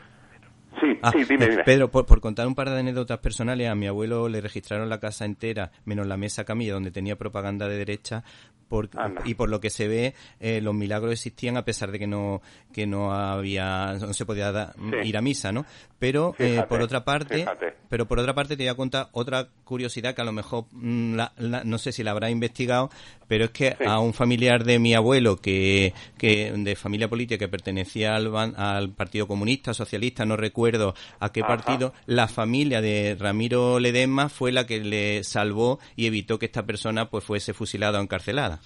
Sí, 0.79 0.97
Ah, 1.01 1.11
sí, 1.11 1.23
dime, 1.25 1.45
eh, 1.45 1.49
dime. 1.49 1.63
Pedro, 1.63 1.89
por, 1.89 2.05
por 2.05 2.21
contar 2.21 2.47
un 2.47 2.55
par 2.55 2.69
de 2.69 2.79
anécdotas 2.79 3.19
personales, 3.19 3.69
a 3.69 3.75
mi 3.75 3.87
abuelo 3.87 4.29
le 4.29 4.39
registraron 4.39 4.89
la 4.89 4.99
casa 4.99 5.25
entera, 5.25 5.71
menos 5.85 6.07
la 6.07 6.17
mesa 6.17 6.43
camilla 6.43 6.73
donde 6.73 6.91
tenía 6.91 7.17
propaganda 7.17 7.67
de 7.67 7.77
derecha, 7.77 8.23
por- 8.71 8.89
Anda. 8.97 9.21
y 9.25 9.33
por 9.35 9.49
lo 9.49 9.59
que 9.59 9.69
se 9.69 9.87
ve, 9.89 10.15
eh, 10.39 10.61
los 10.61 10.73
milagros 10.73 11.11
existían 11.11 11.57
a 11.57 11.65
pesar 11.65 11.91
de 11.91 11.99
que 11.99 12.07
no 12.07 12.41
que 12.73 12.87
no 12.87 13.11
había, 13.13 13.97
no 13.99 14.13
se 14.13 14.25
podía 14.25 14.49
da- 14.53 14.73
Sí. 14.73 15.09
ir 15.09 15.17
a 15.17 15.21
misa, 15.21 15.51
¿no? 15.51 15.65
Pero 15.99 16.33
eh, 16.39 16.63
por 16.69 16.81
otra 16.81 17.03
parte, 17.03 17.39
fíjate. 17.39 17.73
pero 17.89 18.07
por 18.07 18.17
otra 18.17 18.33
parte 18.33 18.55
te 18.55 18.63
voy 18.63 18.69
a 18.69 18.75
contar 18.75 19.09
otra 19.11 19.49
curiosidad 19.65 20.15
que 20.15 20.21
a 20.21 20.23
lo 20.25 20.31
mejor 20.31 20.65
mm, 20.71 21.15
la- 21.15 21.33
la- 21.37 21.63
no 21.65 21.77
sé 21.77 21.91
si 21.91 22.01
la 22.01 22.11
habrá 22.11 22.29
investigado, 22.29 22.89
pero 23.27 23.43
es 23.43 23.51
que 23.51 23.75
Sí. 23.77 23.83
a 23.85 23.99
un 23.99 24.13
familiar 24.13 24.63
de 24.63 24.79
mi 24.79 24.93
abuelo 24.93 25.35
que, 25.41 25.93
que 26.17 26.53
de 26.55 26.75
familia 26.77 27.09
política 27.09 27.37
que 27.37 27.49
pertenecía 27.49 28.15
al, 28.15 28.29
ban- 28.31 28.55
al 28.57 28.91
Partido 28.91 29.27
Comunista, 29.27 29.73
Socialista, 29.73 30.25
no 30.25 30.37
recuerdo 30.37 30.95
a 31.19 31.33
qué 31.33 31.41
Ajá. 31.41 31.49
partido, 31.57 31.93
la 32.05 32.29
familia 32.29 32.79
de 32.79 33.17
Ramiro 33.19 33.81
Ledesma 33.81 34.29
fue 34.29 34.53
la 34.53 34.65
que 34.65 34.79
le 34.79 35.25
salvó 35.25 35.77
y 35.97 36.05
evitó 36.05 36.39
que 36.39 36.45
esta 36.45 36.65
persona 36.65 37.09
pues 37.09 37.25
fuese 37.25 37.53
fusilada 37.53 37.99
o 37.99 38.01
encarcelada. 38.01 38.60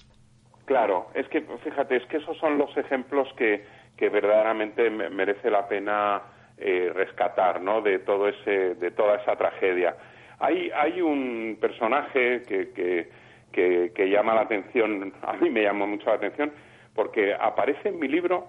Claro, 0.66 1.06
es 1.14 1.26
que, 1.28 1.40
fíjate, 1.64 1.96
es 1.96 2.06
que 2.06 2.18
esos 2.18 2.36
son 2.38 2.58
los 2.58 2.76
ejemplos 2.76 3.32
que, 3.36 3.64
que 3.96 4.08
verdaderamente 4.08 4.90
me- 4.90 5.08
merece 5.10 5.50
la 5.50 5.66
pena 5.68 6.22
eh, 6.58 6.90
rescatar, 6.94 7.60
¿no? 7.60 7.80
De 7.82 8.00
todo 8.00 8.28
ese, 8.28 8.74
de 8.74 8.90
toda 8.90 9.16
esa 9.16 9.36
tragedia. 9.36 9.96
Hay, 10.40 10.70
hay 10.74 11.00
un 11.00 11.56
personaje 11.60 12.42
que, 12.42 12.70
que, 12.72 13.08
que, 13.52 13.92
que 13.94 14.10
llama 14.10 14.34
la 14.34 14.42
atención, 14.42 15.12
a 15.22 15.32
mí 15.34 15.50
me 15.50 15.62
llama 15.62 15.86
mucho 15.86 16.06
la 16.06 16.16
atención, 16.16 16.52
porque 16.94 17.34
aparece 17.38 17.88
en 17.90 17.98
mi 17.98 18.08
libro, 18.08 18.48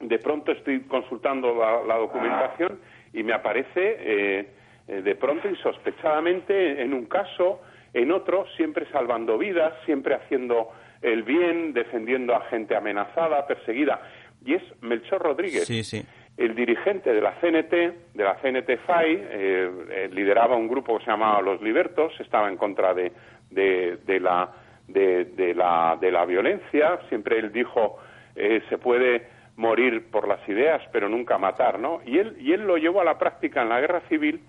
de 0.00 0.18
pronto 0.18 0.52
estoy 0.52 0.80
consultando 0.82 1.54
la, 1.54 1.82
la 1.84 1.96
documentación 1.98 2.80
y 3.12 3.22
me 3.22 3.32
aparece 3.32 3.70
eh, 3.76 4.48
eh, 4.88 5.02
de 5.02 5.14
pronto 5.14 5.48
insospechadamente 5.48 6.82
en 6.82 6.94
un 6.94 7.06
caso, 7.06 7.60
en 7.94 8.10
otro, 8.12 8.46
siempre 8.56 8.86
salvando 8.90 9.38
vidas, 9.38 9.72
siempre 9.84 10.14
haciendo 10.14 10.70
el 11.02 11.22
bien, 11.22 11.72
defendiendo 11.72 12.34
a 12.34 12.40
gente 12.46 12.74
amenazada, 12.76 13.46
perseguida. 13.46 14.00
Y 14.44 14.54
es 14.54 14.62
Melchor 14.82 15.22
Rodríguez, 15.22 15.64
Sí, 15.66 15.82
sí. 15.84 16.04
el 16.36 16.54
dirigente 16.54 17.12
de 17.12 17.20
la 17.20 17.32
CNT, 17.40 17.72
de 18.14 18.24
la 18.24 18.36
CNT 18.36 18.76
FAI, 18.86 19.14
eh, 19.14 19.70
eh, 19.90 20.08
lideraba 20.12 20.56
un 20.56 20.68
grupo 20.68 20.98
que 20.98 21.04
se 21.04 21.10
llamaba 21.10 21.40
Los 21.42 21.60
Libertos, 21.62 22.12
estaba 22.20 22.48
en 22.48 22.56
contra 22.56 22.94
de, 22.94 23.12
de, 23.50 23.98
de 24.06 24.20
la, 24.20 24.50
de, 24.86 25.24
de 25.26 25.54
la, 25.54 25.96
de 26.00 26.10
la 26.12 26.24
violencia. 26.24 26.98
Siempre 27.08 27.38
él 27.38 27.52
dijo, 27.52 27.98
eh, 28.36 28.62
se 28.68 28.78
puede 28.78 29.26
morir 29.56 30.08
por 30.12 30.28
las 30.28 30.46
ideas, 30.48 30.80
pero 30.92 31.08
nunca 31.08 31.36
matar, 31.38 31.80
¿no? 31.80 32.00
Y 32.06 32.18
él, 32.18 32.36
y 32.40 32.52
él 32.52 32.62
lo 32.64 32.76
llevó 32.76 33.00
a 33.00 33.04
la 33.04 33.18
práctica 33.18 33.62
en 33.62 33.68
la 33.70 33.80
guerra 33.80 34.02
civil 34.08 34.40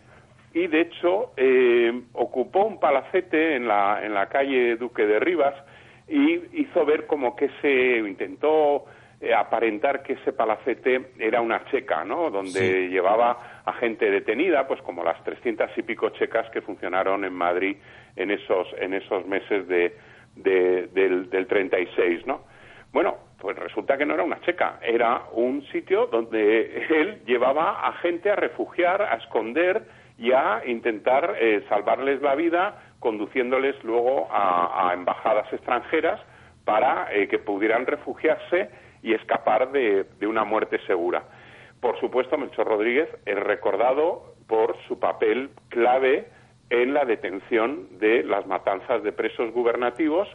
y, 0.54 0.68
de 0.68 0.82
hecho, 0.82 1.32
eh, 1.36 1.92
ocupó 2.14 2.66
un 2.66 2.80
palacete 2.80 3.56
en 3.56 3.68
la, 3.68 4.02
en 4.04 4.14
la 4.14 4.28
calle 4.30 4.76
Duque 4.76 5.08
de 5.08 5.20
Rivas 5.20 5.56
y 6.10 6.62
hizo 6.62 6.86
ver 6.86 7.06
como 7.08 7.36
que 7.36 7.50
se 7.62 7.98
intentó 8.00 8.86
eh, 9.22 9.34
aparentar 9.34 10.02
que 10.02 10.14
ese 10.14 10.32
palacete 10.34 11.12
era 11.20 11.42
una 11.42 11.66
checa, 11.66 12.06
¿no? 12.06 12.30
Donde 12.30 12.60
Sí. 12.60 12.90
llevaba 12.90 13.62
a 13.66 13.74
gente 13.74 14.10
detenida, 14.10 14.66
pues 14.68 14.82
como 14.82 15.04
las 15.04 15.22
trescientas 15.24 15.72
y 15.78 15.82
pico 15.84 16.10
checas 16.12 16.50
que 16.52 16.62
funcionaron 16.62 17.26
en 17.26 17.34
Madrid 17.34 17.76
en 18.16 18.32
esos 18.32 18.68
en 18.80 18.94
esos 18.94 19.26
meses 19.26 19.68
de, 19.68 19.96
de- 20.36 20.88
del, 20.88 21.30
del 21.30 21.48
36, 21.48 22.26
¿no? 22.26 22.42
Bueno, 22.94 23.18
pues 23.40 23.56
resulta 23.58 23.98
que 23.98 24.06
no 24.06 24.14
era 24.16 24.24
una 24.24 24.40
checa, 24.42 24.80
era 24.82 25.24
un 25.34 25.64
sitio 25.68 26.08
donde 26.08 26.86
él 26.90 27.22
llevaba 27.26 27.86
a 27.88 27.94
gente 28.02 28.32
a 28.32 28.36
refugiar, 28.36 29.02
a 29.02 29.16
esconder 29.16 29.84
y 30.18 30.32
a 30.32 30.64
intentar 30.66 31.36
eh, 31.40 31.64
salvarles 31.70 32.22
la 32.22 32.36
vida, 32.36 32.89
conduciéndoles 33.00 33.82
luego 33.84 34.28
a, 34.32 34.92
embajadas 34.94 35.52
extranjeras 35.54 36.20
para 36.66 37.08
eh, 37.14 37.28
que 37.28 37.40
pudieran 37.40 37.86
refugiarse 37.86 38.70
y 39.02 39.14
escapar 39.14 39.72
de, 39.72 40.06
una 40.28 40.44
muerte 40.44 40.80
segura. 40.86 41.24
Por 41.80 41.98
supuesto, 42.00 42.38
Melchor 42.38 42.68
Rodríguez 42.68 43.10
es 43.26 43.38
recordado 43.40 44.34
por 44.48 44.76
su 44.88 45.00
papel 45.00 45.50
clave 45.70 46.28
en 46.70 46.94
la 46.94 47.06
detención 47.06 47.98
de 48.00 48.24
las 48.24 48.46
matanzas 48.46 49.02
de 49.04 49.12
presos 49.14 49.52
gubernativos 49.54 50.28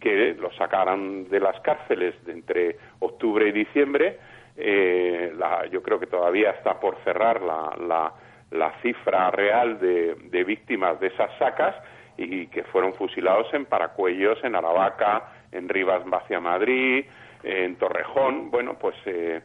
que 0.00 0.34
los 0.34 0.54
sacaron 0.56 1.28
de 1.28 1.40
las 1.40 1.58
cárceles 1.60 2.14
entre 2.26 2.76
octubre 2.98 3.48
y 3.48 3.52
diciembre. 3.52 4.18
Eh, 4.56 5.32
la- 5.36 5.66
yo 5.66 5.82
creo 5.82 6.00
que 6.00 6.06
todavía 6.06 6.50
está 6.50 6.80
por 6.80 6.96
cerrar 7.04 7.40
la, 7.42 7.76
la- 7.86 8.12
la 8.50 8.72
cifra 8.82 9.30
real 9.30 9.78
de 9.78 10.44
víctimas 10.44 10.98
de 11.00 11.08
esas 11.08 11.30
sacas 11.38 11.74
y 12.18 12.48
que 12.48 12.64
fueron 12.64 12.92
fusilados 12.94 13.46
en 13.54 13.64
Paracuellos, 13.64 14.42
en 14.42 14.56
Aravaca, 14.56 15.32
en 15.52 15.68
Rivas 15.68 16.02
hacia 16.12 16.40
Madrid, 16.40 17.06
en 17.42 17.76
Torrejón. 17.76 18.50
Bueno, 18.50 18.76
pues 18.78 18.96
eh, 19.06 19.40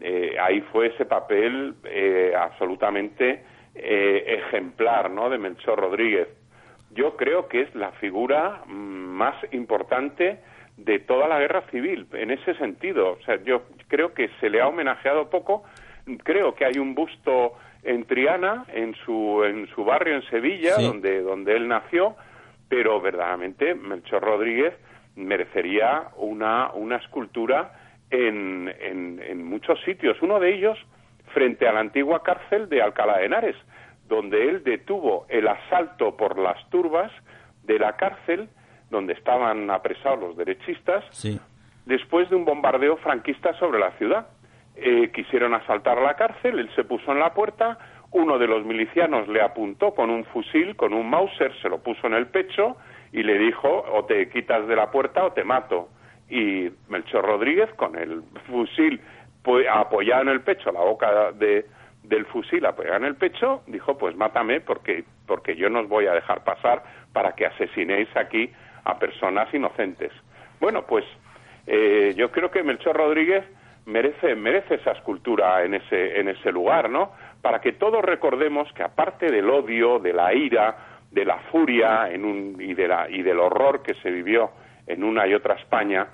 eh, 0.00 0.36
ahí 0.38 0.60
fue 0.72 0.88
ese 0.88 1.06
papel 1.06 1.74
eh, 1.84 2.34
absolutamente 2.38 3.44
eh, 3.74 4.40
ejemplar 4.44 5.10
¿no? 5.10 5.30
de 5.30 5.38
Melchor 5.38 5.78
Rodríguez. 5.78 6.28
Yo 6.90 7.16
creo 7.16 7.48
que 7.48 7.62
es 7.62 7.74
la 7.74 7.92
figura 7.92 8.62
mm, 8.66 8.72
más 8.72 9.34
importante 9.52 10.40
de 10.76 10.98
toda 10.98 11.28
la 11.28 11.38
guerra 11.38 11.62
civil, 11.70 12.06
en 12.12 12.30
ese 12.30 12.54
sentido. 12.54 13.12
O 13.12 13.22
sea, 13.24 13.42
yo 13.42 13.62
creo 13.88 14.12
que 14.12 14.28
se 14.40 14.50
le 14.50 14.60
ha 14.60 14.68
homenajeado 14.68 15.30
poco. 15.30 15.64
Creo 16.22 16.54
que 16.54 16.66
hay 16.66 16.78
un 16.78 16.94
busto 16.94 17.54
en 17.82 18.04
Triana, 18.06 18.64
en 18.68 18.94
su, 19.04 19.42
en 19.44 19.66
su 19.68 19.84
barrio 19.84 20.16
en 20.16 20.22
Sevilla, 20.30 20.74
Sí. 20.76 20.84
donde, 20.86 21.22
donde 21.22 21.56
él 21.56 21.68
nació, 21.68 22.16
pero 22.68 23.00
verdaderamente 23.00 23.74
Melchor 23.74 24.22
Rodríguez 24.22 24.74
merecería 25.14 26.08
una, 26.16 26.70
una 26.72 26.96
escultura 26.96 27.72
en, 28.10 28.72
en, 28.80 29.20
en 29.22 29.44
muchos 29.44 29.80
sitios. 29.84 30.16
Uno 30.22 30.38
de 30.40 30.54
ellos 30.54 30.78
frente 31.32 31.66
a 31.66 31.72
la 31.72 31.80
antigua 31.80 32.22
cárcel 32.22 32.68
de 32.68 32.82
Alcalá 32.82 33.18
de 33.18 33.26
Henares, 33.26 33.56
donde 34.08 34.48
él 34.48 34.62
detuvo 34.62 35.26
el 35.28 35.48
asalto 35.48 36.16
por 36.16 36.38
las 36.38 36.56
turbas 36.70 37.10
de 37.64 37.78
la 37.78 37.96
cárcel 37.96 38.48
donde 38.90 39.14
estaban 39.14 39.68
apresados 39.70 40.20
los 40.20 40.36
derechistas 40.36 41.04
Sí. 41.10 41.40
después 41.86 42.30
de 42.30 42.36
un 42.36 42.44
bombardeo 42.44 42.96
franquista 42.98 43.52
sobre 43.58 43.80
la 43.80 43.90
ciudad. 43.92 44.28
Eh, 44.76 45.10
quisieron 45.12 45.54
asaltar 45.54 45.98
la 46.02 46.14
cárcel, 46.14 46.58
él 46.58 46.70
se 46.74 46.84
puso 46.84 47.10
en 47.10 47.18
la 47.18 47.32
puerta, 47.32 47.78
uno 48.12 48.38
de 48.38 48.46
los 48.46 48.64
milicianos 48.64 49.26
le 49.26 49.40
apuntó 49.40 49.94
con 49.94 50.10
un 50.10 50.24
fusil, 50.26 50.76
con 50.76 50.92
un 50.92 51.08
Mauser, 51.08 51.52
se 51.62 51.68
lo 51.70 51.82
puso 51.82 52.06
en 52.06 52.12
el 52.12 52.26
pecho 52.26 52.76
y 53.10 53.22
le 53.22 53.38
dijo 53.38 53.68
o 53.92 54.04
te 54.04 54.28
quitas 54.28 54.66
de 54.68 54.76
la 54.76 54.90
puerta 54.90 55.24
o 55.24 55.32
te 55.32 55.44
mato. 55.44 55.88
Y 56.28 56.68
Melchor 56.88 57.24
Rodríguez, 57.24 57.72
con 57.74 57.96
el 57.96 58.22
fusil 58.50 59.00
apoyado 59.70 60.22
en 60.22 60.28
el 60.28 60.40
pecho, 60.42 60.72
la 60.72 60.80
boca 60.80 61.32
de, 61.32 61.66
del 62.02 62.26
fusil 62.26 62.66
apoyada 62.66 62.96
en 62.98 63.04
el 63.04 63.16
pecho, 63.16 63.62
dijo, 63.66 63.96
pues 63.96 64.14
mátame 64.14 64.60
porque, 64.60 65.04
porque 65.26 65.56
yo 65.56 65.70
no 65.70 65.80
os 65.80 65.88
voy 65.88 66.06
a 66.06 66.12
dejar 66.12 66.44
pasar 66.44 66.82
para 67.12 67.32
que 67.32 67.46
asesinéis 67.46 68.08
aquí 68.16 68.50
a 68.84 68.98
personas 68.98 69.52
inocentes. 69.54 70.12
Bueno, 70.60 70.84
pues 70.86 71.04
eh, 71.66 72.14
yo 72.16 72.30
creo 72.30 72.50
que 72.50 72.62
Melchor 72.62 72.96
Rodríguez 72.96 73.44
merece, 73.86 74.34
merece 74.34 74.74
esa 74.74 74.92
escultura 74.92 75.64
en 75.64 75.74
ese, 75.74 76.20
en 76.20 76.28
ese 76.28 76.52
lugar, 76.52 76.90
¿no? 76.90 77.12
Para 77.40 77.60
que 77.60 77.72
todos 77.72 78.04
recordemos 78.04 78.70
que 78.72 78.82
aparte 78.82 79.30
del 79.30 79.48
odio, 79.48 79.98
de 79.98 80.12
la 80.12 80.34
ira, 80.34 80.76
de 81.10 81.24
la 81.24 81.38
furia 81.50 82.10
en 82.10 82.24
un, 82.24 82.56
y, 82.60 82.74
de 82.74 82.88
la, 82.88 83.08
y 83.08 83.22
del 83.22 83.38
horror 83.38 83.82
que 83.82 83.94
se 83.94 84.10
vivió 84.10 84.50
en 84.86 85.04
una 85.04 85.26
y 85.26 85.34
otra 85.34 85.54
España, 85.54 86.08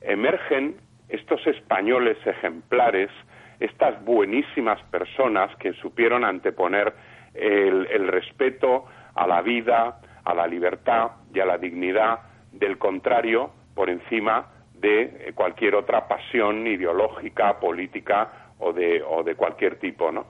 emergen 0.00 0.76
estos 1.08 1.44
españoles 1.46 2.16
ejemplares, 2.24 3.10
estas 3.58 4.02
buenísimas 4.04 4.80
personas 4.84 5.54
que 5.56 5.72
supieron 5.74 6.24
anteponer 6.24 6.94
el, 7.34 7.86
el 7.90 8.06
respeto 8.06 8.86
a 9.14 9.26
la 9.26 9.42
vida, 9.42 10.00
a 10.24 10.34
la 10.34 10.46
libertad 10.46 11.10
y 11.34 11.40
a 11.40 11.46
la 11.46 11.58
dignidad 11.58 12.20
del 12.52 12.78
contrario 12.78 13.50
por 13.74 13.90
encima 13.90 14.46
de 14.80 15.02
eh, 15.28 15.32
cualquier 15.34 15.74
otra 15.74 16.06
pasión 16.08 16.66
ideológica, 16.66 17.58
política 17.58 18.52
o 18.58 18.72
de, 18.72 19.02
o 19.02 19.22
de 19.22 19.34
cualquier 19.34 19.78
tipo, 19.78 20.10
¿no? 20.12 20.26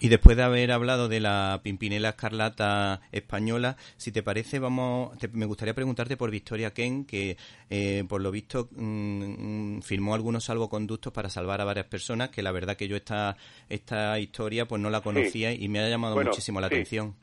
Y 0.00 0.08
después 0.08 0.36
de 0.36 0.42
haber 0.42 0.72
hablado 0.72 1.08
de 1.08 1.20
la 1.20 1.60
Pimpinela 1.62 2.10
Escarlata 2.10 3.00
española, 3.12 3.76
si 3.96 4.10
te 4.10 4.22
parece, 4.24 4.58
vamos, 4.58 5.16
te- 5.18 5.28
me 5.28 5.46
gustaría 5.46 5.72
preguntarte 5.72 6.16
por 6.16 6.30
Victoria 6.32 6.72
Ken, 6.72 7.06
que 7.06 7.36
eh, 7.70 8.04
por 8.08 8.20
lo 8.20 8.30
visto 8.32 8.68
mm, 8.72 9.76
mm, 9.78 9.82
firmó 9.82 10.14
algunos 10.14 10.44
salvoconductos 10.44 11.12
para 11.12 11.30
salvar 11.30 11.60
a 11.60 11.64
varias 11.64 11.86
personas, 11.86 12.30
que 12.30 12.42
la 12.42 12.50
verdad 12.52 12.76
que 12.76 12.88
yo 12.88 12.96
esta, 12.96 13.36
esta 13.68 14.18
historia 14.18 14.66
pues 14.66 14.82
no 14.82 14.90
la 14.90 15.00
conocía 15.00 15.52
y 15.52 15.68
me 15.68 15.78
ha 15.78 15.88
llamado 15.88 16.14
Bueno, 16.16 16.30
muchísimo 16.30 16.60
la 16.60 16.66
sí. 16.66 16.74
atención. 16.74 17.14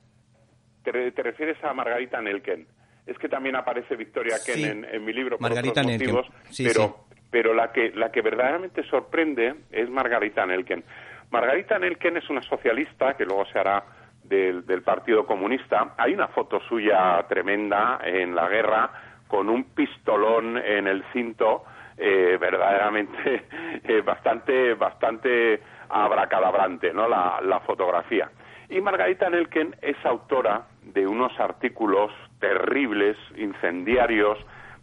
Te 0.83 0.91
refieres 1.23 1.63
a 1.63 1.73
Margarita 1.73 2.21
Nelken. 2.21 2.65
Es 3.11 3.17
que 3.19 3.29
también 3.29 3.55
aparece 3.55 3.95
Victoria 3.95 4.37
Ken 4.45 4.55
Sí. 4.55 4.63
en, 4.63 4.85
en 4.85 5.03
mi 5.05 5.11
libro 5.13 5.37
por 5.37 5.49
Margarita 5.49 5.81
otros 5.81 5.93
motivos, 5.93 6.27
Sí, 6.49 6.65
pero, 6.65 7.03
sí. 7.09 7.15
pero 7.29 7.53
la 7.53 7.71
que, 7.71 7.91
la 7.91 8.11
que 8.11 8.21
verdaderamente 8.21 8.83
sorprende 8.83 9.55
es 9.71 9.89
Margarita 9.89 10.45
Nelken. 10.45 10.83
Margarita 11.29 11.77
Nelken 11.77 12.17
es 12.17 12.29
una 12.29 12.41
socialista 12.41 13.15
que 13.15 13.25
luego 13.25 13.45
se 13.45 13.59
hará 13.59 13.83
del, 14.23 14.63
Partido 14.83 15.25
Comunista. 15.25 15.93
Hay 15.97 16.13
una 16.13 16.27
foto 16.29 16.59
suya 16.61 17.25
tremenda 17.27 17.99
en 18.03 18.33
la 18.33 18.47
guerra 18.47 18.89
con 19.27 19.49
un 19.49 19.63
pistolón 19.65 20.57
en 20.57 20.87
el 20.87 21.03
cinto, 21.13 21.63
eh, 21.97 22.37
verdaderamente 22.39 23.43
eh, 23.83 24.01
bastante, 24.01 24.73
bastante 24.73 25.61
abracadabrante, 25.89 26.93
¿no? 26.93 27.07
La, 27.07 27.39
la 27.41 27.59
fotografía. 27.61 28.29
Y 28.69 28.79
Margarita 28.79 29.29
Nelken 29.29 29.75
es 29.81 29.97
autora 30.05 30.63
de 30.81 31.05
unos 31.05 31.37
artículos 31.39 32.11
terribles, 32.41 33.15
incendiarios, 33.37 34.37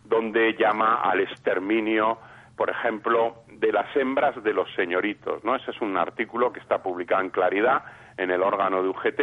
donde 0.05 0.55
llama 0.55 1.03
al 1.03 1.21
exterminio, 1.21 2.19
por 2.57 2.71
ejemplo, 2.71 3.43
de 3.49 3.73
las 3.73 3.95
hembras 3.95 4.43
de 4.43 4.55
los 4.55 4.73
señoritos, 4.75 5.45
¿no? 5.45 5.55
Ese 5.55 5.71
es 5.73 5.81
un 5.83 5.99
artículo 5.99 6.53
que 6.53 6.61
está 6.61 6.83
publicado 6.83 7.21
en 7.23 7.31
Claridad 7.31 7.83
en 8.17 8.31
el 8.31 8.43
órgano 8.43 8.83
de 8.83 8.89
UGT, 8.89 9.21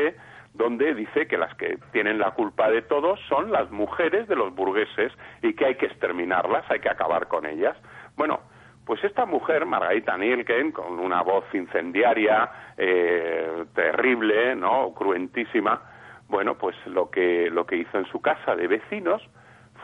donde 0.54 0.94
dice 0.94 1.28
que 1.28 1.38
las 1.38 1.54
que 1.56 1.78
tienen 1.92 2.20
la 2.20 2.32
culpa 2.32 2.70
de 2.70 2.82
todo 2.82 3.18
son 3.28 3.52
las 3.52 3.72
mujeres 3.72 4.28
de 4.28 4.36
los 4.36 4.54
burgueses 4.54 5.12
y 5.42 5.54
que 5.54 5.66
hay 5.66 5.76
que 5.76 5.88
exterminarlas, 5.88 6.64
hay 6.70 6.80
que 6.80 6.90
acabar 6.90 7.28
con 7.28 7.46
ellas. 7.46 7.76
Bueno, 8.16 8.40
pues 8.86 9.04
esta 9.04 9.26
mujer, 9.26 9.66
Margarita 9.66 10.16
Nielken, 10.18 10.72
con 10.72 11.00
una 11.00 11.24
voz 11.24 11.44
incendiaria, 11.54 12.50
eh, 12.78 13.66
terrible, 13.74 14.56
¿no? 14.56 14.94
cruentísima, 14.94 15.82
bueno, 16.28 16.56
pues 16.56 16.76
lo 16.86 17.10
que, 17.10 17.50
lo 17.52 17.66
que 17.66 17.78
hizo 17.78 17.98
en 17.98 18.06
su 18.08 18.22
casa 18.22 18.56
de 18.56 18.68
vecinos 18.68 19.22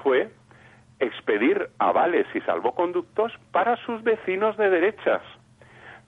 fue 0.03 0.31
expedir 0.99 1.69
avales 1.79 2.27
y 2.33 2.41
salvoconductos 2.41 3.33
para 3.51 3.75
sus 3.77 4.03
vecinos 4.03 4.57
de 4.57 4.69
derechas. 4.69 5.21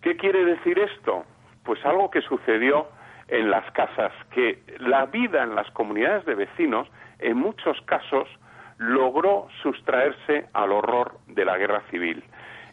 ¿Qué 0.01 0.15
quiere 0.17 0.45
decir 0.45 0.79
esto? 0.79 1.25
Pues 1.63 1.83
algo 1.85 2.11
que 2.11 2.21
sucedió 2.21 2.87
en 3.27 3.49
las 3.49 3.69
casas, 3.71 4.11
que 4.31 4.61
la 4.79 5.05
vida 5.05 5.43
en 5.43 5.55
las 5.55 5.69
comunidades 5.71 6.25
de 6.25 6.35
vecinos, 6.35 6.87
en 7.19 7.37
muchos 7.37 7.79
casos, 7.81 8.27
logró 8.77 9.47
sustraerse 9.61 10.47
al 10.53 10.71
horror 10.71 11.17
de 11.27 11.45
la 11.45 11.57
guerra 11.57 11.81
civil. 11.89 12.23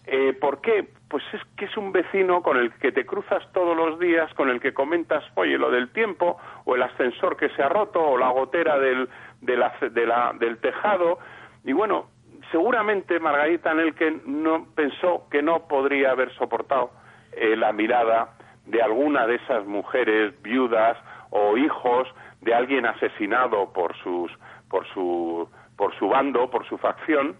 Eh, 0.06 0.32
¿Por 0.40 0.60
qué? 0.60 0.88
Pues 1.10 1.24
es 1.34 1.42
que 1.56 1.64
es 1.66 1.76
un 1.76 1.92
vecino 1.92 2.40
con 2.40 2.56
el 2.56 2.72
que 2.74 2.92
te 2.92 3.04
cruzas 3.04 3.42
todos 3.52 3.76
los 3.76 3.98
días, 3.98 4.32
con 4.34 4.48
el 4.48 4.60
que 4.60 4.72
comentas, 4.72 5.24
oye, 5.34 5.58
lo 5.58 5.70
del 5.70 5.90
tiempo, 5.90 6.38
o 6.64 6.76
el 6.76 6.82
ascensor 6.82 7.36
que 7.36 7.50
se 7.50 7.62
ha 7.62 7.68
roto, 7.68 8.00
o 8.00 8.16
la 8.16 8.28
gotera 8.28 8.78
del, 8.78 9.08
del 9.40 10.58
tejado. 10.58 11.18
Y 11.64 11.72
bueno, 11.72 12.06
seguramente 12.50 13.18
Margarita 13.18 13.74
Nelken 13.74 14.22
no, 14.24 14.66
pensó 14.74 15.26
que 15.30 15.42
no 15.42 15.66
podría 15.66 16.12
haber 16.12 16.32
soportado 16.36 16.92
eh, 17.32 17.56
la 17.56 17.72
mirada 17.72 18.36
de 18.66 18.80
alguna 18.80 19.26
de 19.26 19.36
esas 19.36 19.66
mujeres 19.66 20.40
viudas 20.42 20.96
o 21.30 21.56
hijos 21.56 22.08
de 22.40 22.54
alguien 22.54 22.86
asesinado 22.86 23.72
por 23.72 23.96
sus 23.98 24.32
por 24.68 24.86
su 24.88 25.48
por 25.76 25.96
su 25.98 26.08
bando, 26.08 26.50
por 26.50 26.66
su 26.68 26.76
facción, 26.76 27.36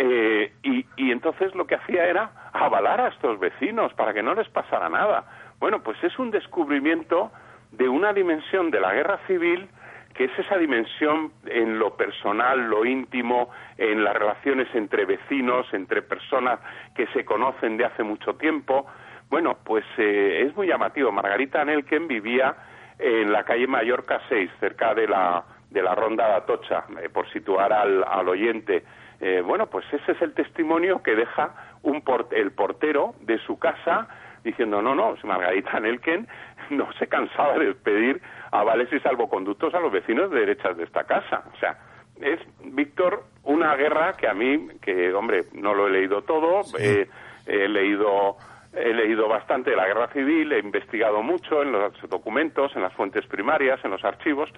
eh, 0.00 0.52
y, 0.62 1.10
entonces 1.10 1.54
lo 1.56 1.66
que 1.66 1.74
hacía 1.74 2.06
era 2.06 2.30
avalar 2.52 3.00
a 3.00 3.08
estos 3.08 3.40
vecinos 3.40 3.92
para 3.94 4.14
que 4.14 4.22
no 4.22 4.32
les 4.34 4.48
pasara 4.48 4.88
nada. 4.88 5.24
Bueno, 5.58 5.82
pues 5.82 6.02
es 6.04 6.16
un 6.20 6.30
descubrimiento 6.30 7.32
de 7.72 7.88
una 7.88 8.12
dimensión 8.12 8.70
de 8.70 8.80
la 8.80 8.94
guerra 8.94 9.18
civil 9.26 9.68
que 10.14 10.24
es 10.24 10.38
esa 10.38 10.56
dimensión 10.56 11.32
en 11.46 11.78
lo 11.78 11.96
personal, 11.96 12.68
lo 12.68 12.84
íntimo, 12.84 13.50
en 13.76 14.02
las 14.02 14.14
relaciones 14.14 14.66
entre 14.74 15.04
vecinos, 15.04 15.66
entre 15.72 16.02
personas 16.02 16.58
que 16.94 17.06
se 17.08 17.24
conocen 17.24 17.76
de 17.76 17.84
hace 17.84 18.02
mucho 18.02 18.34
tiempo. 18.34 18.86
Bueno, 19.30 19.58
pues 19.62 19.84
eh, 19.96 20.44
es 20.44 20.56
muy 20.56 20.66
llamativo. 20.66 21.12
Margarita 21.12 21.64
Nelken 21.64 22.08
vivía 22.08 22.56
en 22.98 23.30
la 23.30 23.44
calle 23.44 23.66
Mallorca 23.68 24.20
6, 24.28 24.50
cerca 24.58 24.92
de 24.94 25.06
la, 25.06 25.44
de 25.70 25.82
la 25.82 25.94
Ronda 25.94 26.26
de 26.26 26.34
Atocha, 26.34 26.84
eh, 27.00 27.08
por 27.08 27.30
situar 27.30 27.72
al, 27.72 28.02
al 28.02 28.28
oyente. 28.28 28.84
Eh, 29.20 29.42
bueno, 29.44 29.66
pues 29.66 29.84
ese 29.92 30.12
es 30.12 30.22
el 30.22 30.32
testimonio 30.34 31.02
que 31.02 31.16
deja 31.16 31.54
un 31.82 32.02
el 32.30 32.52
portero 32.52 33.14
de 33.20 33.38
su 33.38 33.58
casa 33.58 34.08
diciendo, 34.44 34.80
no, 34.80 34.94
no, 34.94 35.14
Margarita 35.24 35.80
Nelken 35.80 36.28
no 36.70 36.92
se 36.94 37.08
cansaba 37.08 37.58
de 37.58 37.74
pedir 37.74 38.20
avales 38.50 38.92
y 38.92 39.00
salvoconductos 39.00 39.74
a 39.74 39.80
los 39.80 39.92
vecinos 39.92 40.30
de 40.30 40.40
derechas 40.40 40.76
de 40.76 40.84
esta 40.84 41.04
casa. 41.04 41.44
O 41.54 41.58
sea, 41.58 41.78
es, 42.20 42.40
Víctor, 42.64 43.24
una 43.44 43.74
guerra 43.76 44.14
que 44.16 44.28
a 44.28 44.34
mí, 44.34 44.68
que, 44.80 45.12
hombre, 45.12 45.44
no 45.52 45.74
lo 45.74 45.88
he 45.88 45.90
leído 45.90 46.22
todo, 46.22 46.62
he 46.78 47.68
leído 47.68 48.36
he 48.74 48.92
leído 48.92 49.28
bastante 49.28 49.70
de 49.70 49.76
la 49.76 49.86
guerra 49.86 50.08
civil, 50.08 50.52
he 50.52 50.58
investigado 50.58 51.22
mucho 51.22 51.62
en 51.62 51.72
los 51.72 51.92
documentos, 52.08 52.74
en 52.76 52.82
las 52.82 52.92
fuentes 52.92 53.26
primarias, 53.26 53.80
en 53.82 53.90
los 53.90 54.04
archivos, 54.04 54.50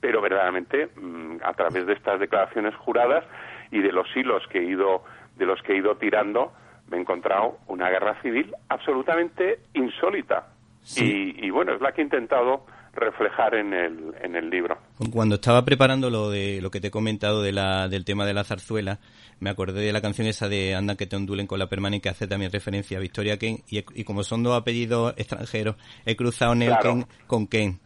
pero 0.00 0.20
verdaderamente 0.20 0.88
mm, 0.96 1.36
a 1.44 1.52
través 1.52 1.86
de 1.86 1.92
estas 1.92 2.18
declaraciones 2.18 2.74
juradas 2.74 3.24
y 3.72 3.80
de 3.80 3.90
los 3.90 4.06
hilos 4.14 4.42
que 4.48 4.58
he 4.60 4.64
ido 4.64 5.02
de 5.36 5.46
los 5.46 5.60
que 5.62 5.72
he 5.72 5.78
ido 5.78 5.96
tirando, 5.96 6.52
me 6.88 6.98
he 6.98 7.00
encontrado 7.00 7.58
una 7.66 7.88
guerra 7.88 8.20
civil 8.22 8.54
absolutamente 8.68 9.60
insólita. 9.74 10.48
Y, 10.96 11.46
y, 11.46 11.50
bueno, 11.50 11.74
es 11.74 11.80
la 11.80 11.92
que 11.92 12.02
he 12.02 12.04
intentado 12.04 12.66
reflejar 12.92 13.54
en 13.54 13.72
el, 13.72 14.14
en 14.20 14.36
el 14.36 14.50
libro. 14.50 14.76
Cuando 15.12 15.36
estaba 15.36 15.64
preparando 15.64 16.10
lo 16.10 16.28
de 16.28 16.60
lo 16.60 16.70
que 16.70 16.80
te 16.80 16.88
he 16.88 16.90
comentado 16.90 17.40
de 17.40 17.52
la, 17.52 17.88
del 17.88 18.04
tema 18.04 18.26
de 18.26 18.34
la 18.34 18.44
zarzuela, 18.44 18.98
me 19.40 19.48
acordé 19.48 19.80
de 19.80 19.92
la 19.92 20.02
canción 20.02 20.26
esa 20.26 20.48
de 20.48 20.74
Anda 20.74 20.96
que 20.96 21.06
te 21.06 21.16
ondulen 21.16 21.46
con 21.46 21.58
la 21.58 21.68
permanente 21.68 22.02
que 22.02 22.08
hace 22.10 22.26
también 22.26 22.52
referencia 22.52 22.98
a 22.98 23.00
Victoria 23.00 23.38
Ken 23.38 23.58
y, 23.68 24.04
como 24.04 24.22
son 24.24 24.42
dos 24.42 24.60
apellidos 24.60 25.14
extranjeros, 25.16 25.76
he 26.04 26.16
cruzado 26.16 26.54
Nelken 26.54 27.06
con 27.26 27.46
Ken. 27.46 27.80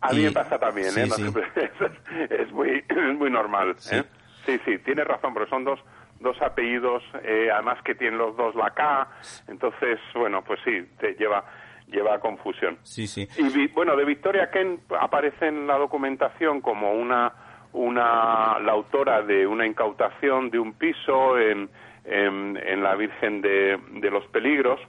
A 0.00 0.12
mí 0.12 0.22
me 0.22 0.32
pasa 0.32 0.58
también, 0.58 0.88
¿eh? 0.96 1.08
es, 2.30 2.52
muy, 2.52 2.84
es 2.88 3.18
muy 3.18 3.30
normal. 3.30 3.76
¿eh? 3.92 4.02
Sí, 4.44 4.58
sí, 4.64 4.78
tienes 4.78 5.06
razón, 5.06 5.34
pero 5.34 5.46
son 5.48 5.64
dos 5.64 5.80
dos 6.20 6.40
apellidos, 6.40 7.02
eh, 7.24 7.48
además 7.52 7.82
que 7.82 7.96
tienen 7.96 8.16
los 8.16 8.36
dos 8.36 8.54
la 8.54 8.70
K, 8.70 9.08
entonces, 9.48 9.98
bueno, 10.14 10.42
pues 10.44 10.60
sí, 10.64 10.86
te 10.98 11.14
lleva 11.14 11.44
lleva 11.88 12.14
a 12.14 12.20
confusión. 12.20 12.78
Sí, 12.82 13.06
sí. 13.06 13.28
Y 13.36 13.66
bueno, 13.68 13.96
de 13.96 14.04
Victoria 14.04 14.50
Ken 14.50 14.80
aparece 15.00 15.48
en 15.48 15.66
la 15.66 15.76
documentación 15.78 16.60
como 16.60 16.92
una 16.92 17.32
una 17.72 18.58
la 18.60 18.72
autora 18.72 19.22
de 19.22 19.46
una 19.46 19.66
incautación 19.66 20.50
de 20.50 20.58
un 20.58 20.74
piso 20.74 21.38
en 21.38 21.68
en, 22.04 22.82
la 22.82 22.94
Virgen 22.94 23.40
de, 23.42 23.78
de 23.92 24.10
los 24.10 24.26
Peligros, 24.28 24.80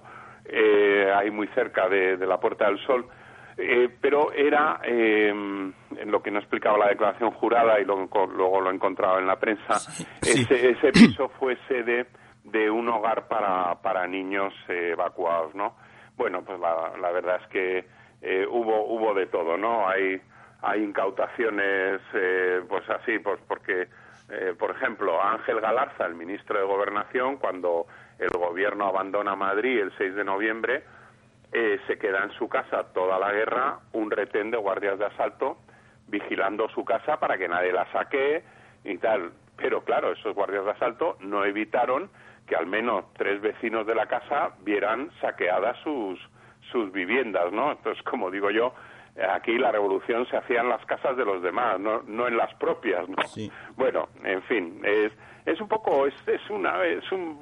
eh, 0.45 1.11
ahí 1.15 1.31
muy 1.31 1.47
cerca 1.49 1.87
de, 1.87 2.17
de 2.17 2.25
la 2.25 2.39
Puerta 2.39 2.65
del 2.65 2.79
Sol. 2.85 3.05
Eh, 3.57 3.89
pero 4.01 4.31
era, 4.31 4.79
eh, 4.83 5.29
en 5.29 6.11
lo 6.11 6.21
que 6.23 6.31
no 6.31 6.39
explicaba 6.39 6.77
la 6.77 6.89
declaración 6.89 7.31
jurada 7.31 7.79
y 7.79 7.85
luego, 7.85 8.25
luego 8.27 8.61
lo 8.61 8.71
he 8.71 8.73
encontrado 8.73 9.19
en 9.19 9.27
la 9.27 9.35
prensa, 9.35 9.75
Ese, 10.21 10.71
ese, 10.71 10.91
piso 10.91 11.29
fue 11.39 11.57
sede 11.67 12.07
de 12.43 12.69
un 12.69 12.89
hogar 12.89 13.27
para, 13.27 13.75
para 13.81 14.07
niños 14.07 14.53
evacuados, 14.67 15.53
¿no? 15.53 15.75
Bueno, 16.17 16.43
pues 16.43 16.59
la, 16.59 16.93
la 16.99 17.11
verdad 17.11 17.41
es 17.41 17.47
que 17.47 17.85
eh, 18.21 18.45
hubo 18.49 18.85
hubo 18.87 19.13
de 19.13 19.27
todo, 19.27 19.57
¿no? 19.57 19.87
Hay 19.87 20.19
hay 20.63 20.81
incautaciones, 20.81 22.01
eh, 22.13 22.61
pues 22.69 22.89
así, 22.89 23.19
pues 23.19 23.39
porque, 23.47 23.89
eh, 24.29 24.55
por 24.57 24.71
ejemplo, 24.71 25.21
Ángel 25.21 25.59
Galarza, 25.59 26.05
el 26.05 26.15
ministro 26.15 26.57
de 26.57 26.65
Gobernación, 26.65 27.35
cuando 27.35 27.85
el 28.17 28.29
gobierno 28.29 28.85
abandona 28.85 29.35
Madrid 29.35 29.81
el 29.81 29.91
6 29.97 30.15
de 30.15 30.23
noviembre, 30.23 30.83
se 31.87 31.97
queda 31.97 32.23
en 32.23 32.31
su 32.31 32.49
casa 32.49 32.83
toda 32.93 33.19
la 33.19 33.31
guerra 33.31 33.79
un 33.93 34.09
retén 34.09 34.51
de 34.51 34.57
guardias 34.57 34.97
de 34.97 35.05
asalto 35.05 35.57
vigilando 36.07 36.67
su 36.69 36.83
casa 36.83 37.19
para 37.19 37.37
que 37.37 37.47
nadie 37.47 37.71
la 37.71 37.91
saque 37.91 38.43
y 38.83 38.97
tal. 38.97 39.31
Pero 39.55 39.83
claro, 39.83 40.11
esos 40.11 40.35
guardias 40.35 40.65
de 40.65 40.71
asalto 40.71 41.17
no 41.21 41.45
evitaron 41.45 42.09
que 42.47 42.55
al 42.55 42.65
menos 42.65 43.05
tres 43.13 43.41
vecinos 43.41 43.87
de 43.87 43.95
la 43.95 44.07
casa 44.07 44.53
vieran 44.63 45.11
saqueadas 45.21 45.77
sus, 45.83 46.19
sus 46.71 46.91
viviendas, 46.91 47.51
¿no? 47.51 47.71
Entonces, 47.71 48.03
como 48.03 48.29
digo 48.29 48.51
yo, 48.51 48.73
aquí 49.33 49.57
la 49.57 49.71
revolución 49.71 50.27
se 50.27 50.37
hacía 50.37 50.61
en 50.61 50.69
las 50.69 50.85
casas 50.85 51.15
de 51.15 51.25
los 51.25 51.41
demás, 51.41 51.79
no, 51.79 52.01
no 52.03 52.27
en 52.27 52.35
las 52.35 52.53
propias, 52.55 53.07
¿no? 53.07 53.17
Bueno, 53.75 54.09
en 54.23 54.41
fin, 54.43 54.81
es, 54.83 55.11
es 55.45 55.61
un 55.61 55.67
poco, 55.67 56.07
es, 56.07 56.15
es, 56.27 56.49
una, 56.49 56.83
es 56.83 57.09
un 57.11 57.39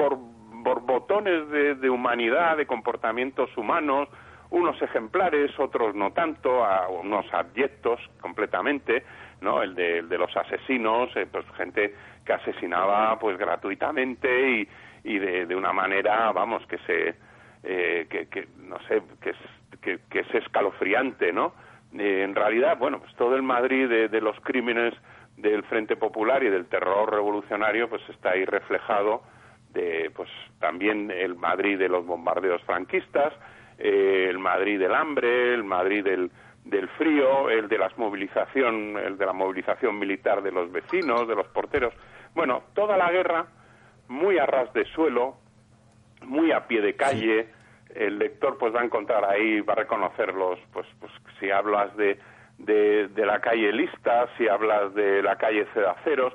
borbotones 0.63 1.49
de, 1.49 1.75
de 1.75 1.89
humanidad, 1.89 2.57
de 2.57 2.65
comportamientos 2.65 3.55
humanos, 3.57 4.09
unos 4.51 4.81
ejemplares, 4.81 5.57
otros 5.59 5.95
no 5.95 6.11
tanto, 6.11 6.63
a 6.63 6.89
unos 6.89 7.25
abyectos 7.33 7.99
completamente, 8.19 9.03
¿no? 9.39 9.63
El 9.63 9.75
de, 9.75 10.17
los 10.17 10.35
asesinos, 10.35 11.09
eh, 11.15 11.25
pues 11.31 11.45
gente 11.55 11.95
que 12.25 12.33
asesinaba 12.33 13.17
pues 13.17 13.37
gratuitamente 13.37 14.51
y, 14.51 14.67
y 15.03 15.19
de, 15.19 15.45
de 15.45 15.55
una 15.55 15.71
manera, 15.71 16.31
vamos, 16.33 16.65
que 16.67 16.77
se, 16.79 17.15
eh, 17.63 18.07
que, 18.09 18.27
que, 18.27 18.47
no 18.57 18.77
sé, 18.87 19.01
que 19.21 19.31
es, 19.31 19.37
que, 19.81 19.99
que 20.09 20.19
es 20.19 20.35
escalofriante, 20.35 21.31
¿no? 21.31 21.53
Eh, 21.97 22.23
en 22.23 22.35
realidad, 22.35 22.77
bueno, 22.77 22.99
pues 22.99 23.13
todo 23.15 23.35
el 23.35 23.43
Madrid 23.43 23.87
de, 23.87 24.09
de, 24.09 24.21
los 24.21 24.39
crímenes 24.41 24.93
del 25.37 25.63
Frente 25.63 25.95
Popular 25.95 26.43
y 26.43 26.49
del 26.49 26.67
terror 26.67 27.09
revolucionario, 27.09 27.89
pues 27.89 28.01
está 28.09 28.31
ahí 28.31 28.45
reflejado 28.45 29.23
de, 29.73 30.11
pues 30.15 30.29
también 30.59 31.11
el 31.11 31.35
Madrid 31.35 31.77
de 31.77 31.89
los 31.89 32.05
bombardeos 32.05 32.61
franquistas, 32.63 33.33
eh, 33.77 34.27
el 34.29 34.39
Madrid 34.39 34.79
del 34.79 34.93
hambre, 34.93 35.53
el 35.53 35.63
Madrid 35.63 36.03
del, 36.03 36.31
del 36.65 36.87
frío, 36.89 37.49
el 37.49 37.67
de 37.67 37.77
las 37.77 37.97
movilización, 37.97 38.97
el 38.97 39.17
de 39.17 39.25
la 39.25 39.33
movilización 39.33 39.97
militar 39.97 40.41
de 40.41 40.51
los 40.51 40.71
vecinos, 40.71 41.27
de 41.27 41.35
los 41.35 41.47
porteros. 41.47 41.93
Bueno, 42.35 42.63
toda 42.73 42.97
la 42.97 43.11
guerra 43.11 43.47
muy 44.07 44.37
a 44.37 44.45
ras 44.45 44.71
de 44.73 44.85
suelo, 44.85 45.37
muy 46.23 46.51
a 46.51 46.67
pie 46.67 46.81
de 46.81 46.95
calle. 46.95 47.47
El 47.95 48.19
lector 48.19 48.57
pues 48.57 48.73
va 48.73 48.81
a 48.81 48.85
encontrar 48.85 49.25
ahí, 49.25 49.61
va 49.61 49.73
a 49.73 49.77
reconocerlos, 49.77 50.59
pues, 50.71 50.87
pues 50.99 51.11
si 51.39 51.49
hablas 51.49 51.95
de, 51.97 52.19
de, 52.57 53.07
de 53.07 53.25
la 53.25 53.39
calle 53.39 53.71
Lista, 53.71 54.27
si 54.37 54.47
hablas 54.47 54.93
de 54.93 55.21
la 55.23 55.37
calle 55.37 55.65
Cedaceros, 55.73 56.33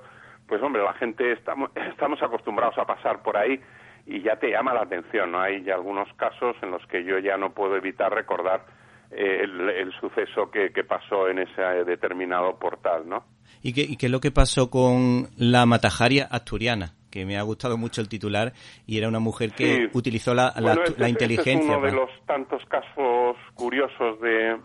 pues 0.49 0.63
hombre, 0.63 0.83
la 0.83 0.95
gente 0.95 1.33
estamos, 1.33 1.71
estamos 1.91 2.23
acostumbrados 2.23 2.77
a 2.79 2.85
pasar 2.85 3.23
por 3.23 3.37
ahí 3.37 3.61
y 4.07 4.23
ya 4.23 4.37
te 4.37 4.51
llama 4.51 4.73
la 4.73 4.83
atención, 4.83 5.33
¿no? 5.33 5.41
Hay 5.41 5.69
algunos 5.71 6.13
casos 6.15 6.57
en 6.63 6.71
los 6.71 6.85
que 6.87 7.05
yo 7.05 7.19
ya 7.19 7.37
no 7.37 7.51
puedo 7.51 7.77
evitar 7.77 8.13
recordar 8.13 8.65
eh, 9.11 9.43
el, 9.43 9.93
suceso 10.01 10.51
que, 10.51 10.73
que, 10.73 10.85
pasó 10.85 11.29
en 11.29 11.41
ese 11.41 11.63
determinado 11.85 12.59
portal, 12.59 13.09
¿no? 13.09 13.25
¿Y 13.63 13.73
qué, 13.73 13.83
¿Y 13.83 13.97
qué 13.97 14.07
es 14.07 14.13
lo 14.13 14.21
que 14.21 14.31
pasó 14.31 14.71
con 14.71 15.29
la 15.37 15.67
matajaria 15.67 16.27
asturiana? 16.31 16.93
que 17.09 17.25
me 17.25 17.39
ha 17.39 17.43
gustado 17.43 17.79
mucho 17.79 18.03
el 18.03 18.11
titular 18.11 18.53
y 18.87 18.99
era 18.99 19.09
una 19.09 19.21
mujer 19.21 19.53
que 19.53 19.89
utilizó 19.95 20.35
la, 20.35 20.53
la, 20.59 20.75
este, 20.75 21.09
inteligencia. 21.09 21.55
Este 21.55 21.73
es 21.73 21.79
uno 21.79 21.87
de 21.87 21.93
los 21.93 22.11
tantos 22.27 22.63
casos 22.67 23.37
curiosos 23.55 24.21
de, 24.21 24.59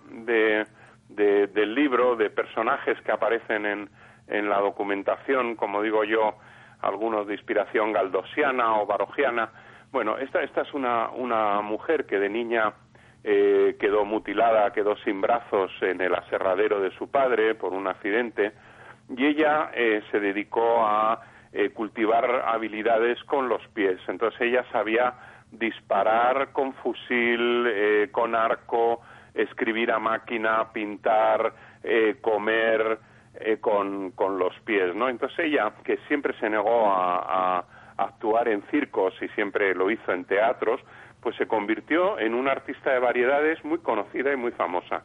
de, 1.08 1.48
del 1.48 1.74
libro, 1.74 2.18
de 2.18 2.30
personajes 2.30 3.00
que 3.06 3.12
aparecen 3.14 3.66
en, 3.66 3.90
en 4.32 4.50
la 4.50 4.60
documentación, 4.60 5.56
como 5.56 5.82
digo 5.82 6.04
yo, 6.04 6.36
algunos 6.82 7.28
de 7.28 7.34
inspiración 7.34 7.94
galdosiana 7.94 8.82
o 8.82 8.86
barogiana. 8.86 9.50
Bueno, 9.92 10.18
esta, 10.18 10.42
esta 10.42 10.62
es 10.62 10.74
una, 10.74 11.10
una 11.10 11.62
mujer 11.62 12.06
que 12.06 12.18
de 12.18 12.30
niña 12.30 12.74
eh, 13.24 13.76
quedó 13.80 14.04
mutilada, 14.04 14.74
quedó 14.74 14.96
sin 14.98 15.22
brazos 15.22 15.72
en 15.82 16.02
el 16.02 16.16
aserradero 16.16 16.80
de 16.80 16.90
su 16.92 17.12
padre 17.12 17.54
por 17.54 17.74
un 17.74 17.88
accidente 17.88 18.52
y 19.16 19.28
ella 19.28 19.70
eh, 19.76 20.02
se 20.10 20.20
dedicó 20.20 20.84
a 20.84 21.22
eh, 21.54 21.70
cultivar 21.70 22.46
habilidades 22.48 23.24
con 23.26 23.48
los 23.48 23.62
pies. 23.74 24.00
Entonces 24.08 24.42
ella 24.42 24.66
sabía 24.72 25.14
disparar 25.52 26.52
con 26.52 26.74
fusil, 26.76 28.10
con 28.12 28.34
arco, 28.34 29.02
escribir 29.34 29.92
a 29.92 30.00
máquina, 30.00 30.72
pintar, 30.72 31.54
comer, 32.22 32.98
eh, 33.36 33.58
con, 33.60 34.12
con, 34.12 34.38
los 34.38 34.54
pies, 34.62 34.94
¿no? 34.96 35.10
Entonces 35.10 35.40
ella, 35.40 35.72
que 35.84 35.98
siempre 36.08 36.34
se 36.40 36.50
negó 36.50 36.92
a, 36.92 37.60
a, 37.60 37.66
actuar 37.98 38.48
en 38.48 38.64
circos 38.72 39.14
y 39.22 39.28
siempre 39.30 39.76
lo 39.76 39.92
hizo 39.92 40.12
en 40.12 40.26
teatros, 40.26 40.82
pues 41.22 41.36
se 41.36 41.48
convirtió 41.48 42.18
en 42.20 42.34
una 42.34 42.52
artista 42.52 42.92
de 42.92 43.00
variedades 43.00 43.64
muy 43.64 43.80
conocida 43.80 44.34
y 44.34 44.36
muy 44.36 44.52
famosa. 44.52 45.04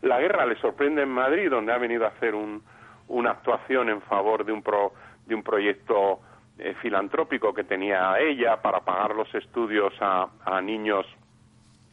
La 0.00 0.18
guerra 0.18 0.46
le 0.46 0.56
sorprende 0.56 1.02
en 1.02 1.10
Madrid, 1.10 1.50
donde 1.50 1.72
ha 1.72 1.78
venido 1.78 2.04
a 2.04 2.08
hacer 2.08 2.34
un, 2.34 2.62
una 3.08 3.30
actuación 3.32 3.88
en 3.88 4.00
favor 4.02 4.44
de 4.44 4.52
un, 4.52 4.62
pro, 4.62 4.92
de 5.26 5.34
un 5.34 5.42
proyecto 5.42 6.20
eh, 6.58 6.74
filantrópico 6.80 7.52
que 7.52 7.64
tenía 7.64 8.18
ella 8.18 8.60
para 8.62 8.80
pagar 8.80 9.14
los 9.14 9.32
estudios 9.34 9.92
a, 10.00 10.28
niños 10.62 11.06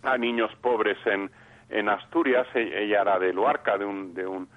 a 0.04 0.18
niños 0.18 0.52
pobres 0.62 0.98
en, 1.06 1.32
en 1.70 1.90
Asturias. 1.90 2.48
E, 2.54 2.84
ella 2.84 3.02
era 3.02 3.20
de 3.20 3.34
Luarca, 3.34 3.78
de 3.78 3.86
un, 3.86 4.14
de 4.14 4.28
un 4.28 4.48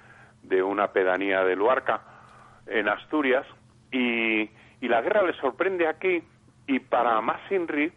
de 0.43 0.63
una 0.63 0.89
pedanía 0.93 1.45
de 1.45 1.57
Luarca, 1.57 2.01
en 2.67 2.89
Asturias, 2.89 3.47
y, 3.91 4.49
la 4.81 5.03
guerra 5.03 5.23
le 5.23 5.35
sorprende 5.35 5.87
aquí, 5.87 6.23
y 6.67 6.79
para 6.79 7.21
Masinri 7.21 7.93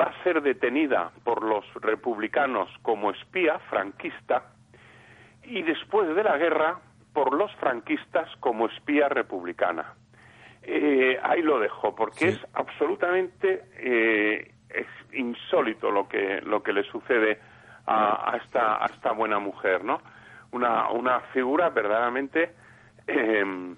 va 0.00 0.06
a 0.06 0.22
ser 0.22 0.42
detenida 0.42 1.10
por 1.24 1.42
los 1.42 1.64
republicanos 1.74 2.68
como 2.82 3.10
espía 3.10 3.58
franquista, 3.70 4.44
y 5.44 5.62
después 5.62 6.14
de 6.14 6.22
la 6.22 6.36
guerra 6.36 6.78
por 7.12 7.34
los 7.34 7.52
franquistas 7.56 8.28
como 8.38 8.66
espía 8.66 9.08
republicana. 9.08 9.94
Eh, 10.62 11.18
ahí 11.22 11.42
lo 11.42 11.58
dejo, 11.58 11.94
porque 11.96 12.28
es 12.28 12.46
absolutamente 12.52 13.64
eh, 13.78 14.52
es 14.68 14.86
insólito 15.12 15.90
lo 15.90 16.08
que, 16.08 16.40
lo 16.42 16.62
que 16.62 16.72
le 16.72 16.84
sucede 16.84 17.40
a, 17.86 18.32
a, 18.32 18.36
esta, 18.36 18.82
a 18.82 18.86
esta 18.86 19.12
buena 19.12 19.38
mujer, 19.38 19.84
¿no? 19.84 20.00
Una, 20.52 20.90
una 20.90 21.20
figura 21.32 21.70
verdaderamente 21.70 22.50
eh, 23.06 23.74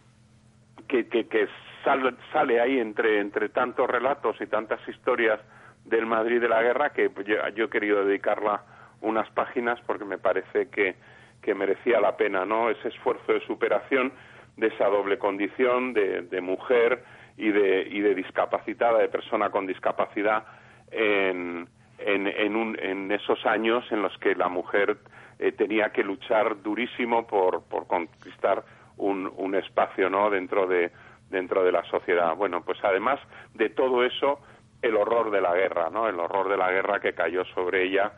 que, 0.88 1.06
que, 1.06 1.48
sale, 1.84 2.14
sale, 2.32 2.60
ahí 2.60 2.78
entre, 2.78 3.20
entre 3.20 3.48
tantos 3.48 3.88
relatos 3.88 4.36
y 4.40 4.46
tantas 4.46 4.86
historias 4.88 5.40
del 5.84 6.06
Madrid 6.06 6.40
de 6.40 6.48
la 6.48 6.62
guerra 6.62 6.90
que 6.90 7.10
yo, 7.26 7.64
he 7.64 7.70
querido 7.70 8.04
dedicarla 8.04 8.62
unas 9.00 9.28
páginas 9.30 9.80
porque 9.86 10.04
me 10.04 10.18
parece 10.18 10.68
que, 10.68 10.96
que 11.40 11.54
merecía 11.54 12.00
la 12.00 12.16
pena 12.16 12.44
no 12.44 12.70
ese 12.70 12.88
esfuerzo 12.88 13.32
de 13.32 13.40
superación 13.40 14.12
de 14.56 14.68
esa 14.68 14.86
doble 14.86 15.18
condición 15.18 15.92
de, 15.92 16.22
de 16.22 16.40
mujer 16.40 17.02
y 17.36 17.50
de, 17.50 17.88
y 17.90 18.00
de 18.00 18.14
discapacitada, 18.14 18.98
de 18.98 19.08
persona 19.08 19.50
con 19.50 19.66
discapacidad 19.66 20.44
en, 20.90 21.66
en, 21.98 22.26
en, 22.26 22.56
un, 22.56 22.78
en 22.78 23.10
esos 23.10 23.44
años 23.46 23.84
en 23.90 24.02
los 24.02 24.16
que 24.18 24.34
la 24.34 24.48
mujer 24.48 24.98
eh, 25.42 25.50
tenía 25.50 25.90
que 25.90 26.04
luchar 26.04 26.62
durísimo 26.62 27.26
por, 27.26 27.64
por 27.64 27.88
conquistar 27.88 28.62
un, 28.96 29.32
un 29.36 29.56
espacio 29.56 30.08
¿no? 30.08 30.30
dentro, 30.30 30.68
de, 30.68 30.92
dentro 31.30 31.64
de 31.64 31.72
la 31.72 31.82
sociedad. 31.84 32.36
Bueno, 32.36 32.62
pues 32.62 32.78
además 32.84 33.18
de 33.52 33.68
todo 33.70 34.04
eso, 34.04 34.38
el 34.82 34.94
horror 34.94 35.32
de 35.32 35.40
la 35.40 35.52
guerra, 35.52 35.90
¿no? 35.90 36.08
el 36.08 36.20
horror 36.20 36.48
de 36.48 36.56
la 36.56 36.70
guerra 36.70 37.00
que 37.00 37.12
cayó 37.12 37.44
sobre 37.46 37.82
ella 37.82 38.12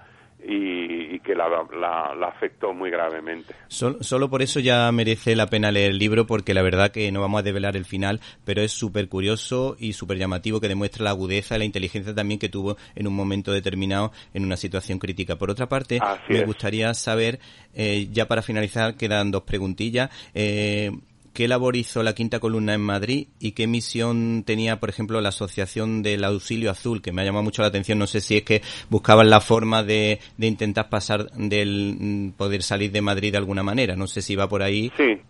y, 0.47 1.19
que 1.21 1.35
la, 1.35 1.49
la, 1.49 2.29
afectó 2.29 2.75
muy 2.75 2.91
gravemente. 2.91 3.55
solo 3.69 4.29
por 4.29 4.43
eso 4.43 4.61
ya 4.61 4.91
merece 4.93 5.35
la 5.37 5.47
pena 5.47 5.73
leer 5.73 5.93
el 5.93 5.99
libro, 5.99 6.27
porque 6.27 6.53
la 6.53 6.63
verdad 6.63 6.91
que 6.91 7.11
no 7.13 7.21
vamos 7.21 7.41
a 7.41 7.43
develar 7.43 7.77
el 7.77 7.85
final, 7.85 8.21
pero 8.45 8.61
es 8.61 8.73
súper 8.73 9.09
curioso 9.09 9.77
y 9.79 9.95
súper 9.95 10.19
llamativo 10.19 10.61
que 10.61 10.69
demuestra 10.69 11.05
la 11.05 11.11
agudeza 11.11 11.57
y 11.57 11.59
la 11.61 11.65
inteligencia 11.65 12.15
también 12.15 12.39
que 12.39 12.49
tuvo 12.49 12.77
en 12.95 13.07
un 13.07 13.15
momento 13.15 13.53
determinado 13.53 14.13
en 14.35 14.45
una 14.45 14.57
situación 14.57 14.99
crítica. 14.99 15.37
Por 15.37 15.51
otra 15.51 15.69
parte, 15.69 15.99
me 16.29 16.45
gustaría 16.45 16.93
saber, 16.95 17.41
eh, 17.75 18.09
ya 18.11 18.27
para 18.29 18.43
finalizar, 18.43 18.97
quedan 18.97 19.31
dos 19.31 19.45
preguntillas. 19.45 20.11
Eh, 20.35 20.91
qué 21.35 21.49
labor 21.49 21.77
hizo 21.77 22.03
la 22.03 22.15
quinta 22.15 22.41
columna 22.41 22.75
en 22.75 22.81
Madrid 22.81 23.27
y 23.41 23.53
qué 23.53 23.67
misión 23.67 24.45
tenía, 24.47 24.81
por 24.81 24.89
ejemplo, 24.89 25.21
la 25.21 25.31
Asociación 25.31 26.03
del 26.03 26.25
Auxilio 26.25 26.71
Azul, 26.71 27.03
que 27.03 27.13
me 27.13 27.23
ha 27.23 27.25
llamado 27.25 27.43
mucho 27.43 27.63
la 27.63 27.69
atención. 27.69 27.99
No 27.99 28.07
sé 28.07 28.21
si 28.21 28.39
es 28.39 28.45
que 28.45 28.63
buscaban 28.89 29.29
la 29.29 29.41
forma 29.41 29.83
de, 29.83 30.21
de 30.39 30.47
intentar 30.47 30.89
pasar 30.89 31.25
del 31.33 31.97
mm, 31.99 32.31
poder 32.39 32.63
salir 32.63 32.93
de 32.93 33.03
Madrid 33.03 33.33
de 33.33 33.39
alguna 33.39 33.63
manera. 33.63 33.97
No 33.97 34.07
sé 34.07 34.23
si 34.23 34.37
va 34.37 34.49
por 34.49 34.63
ahí. 34.63 34.91
Sí. 34.97 35.21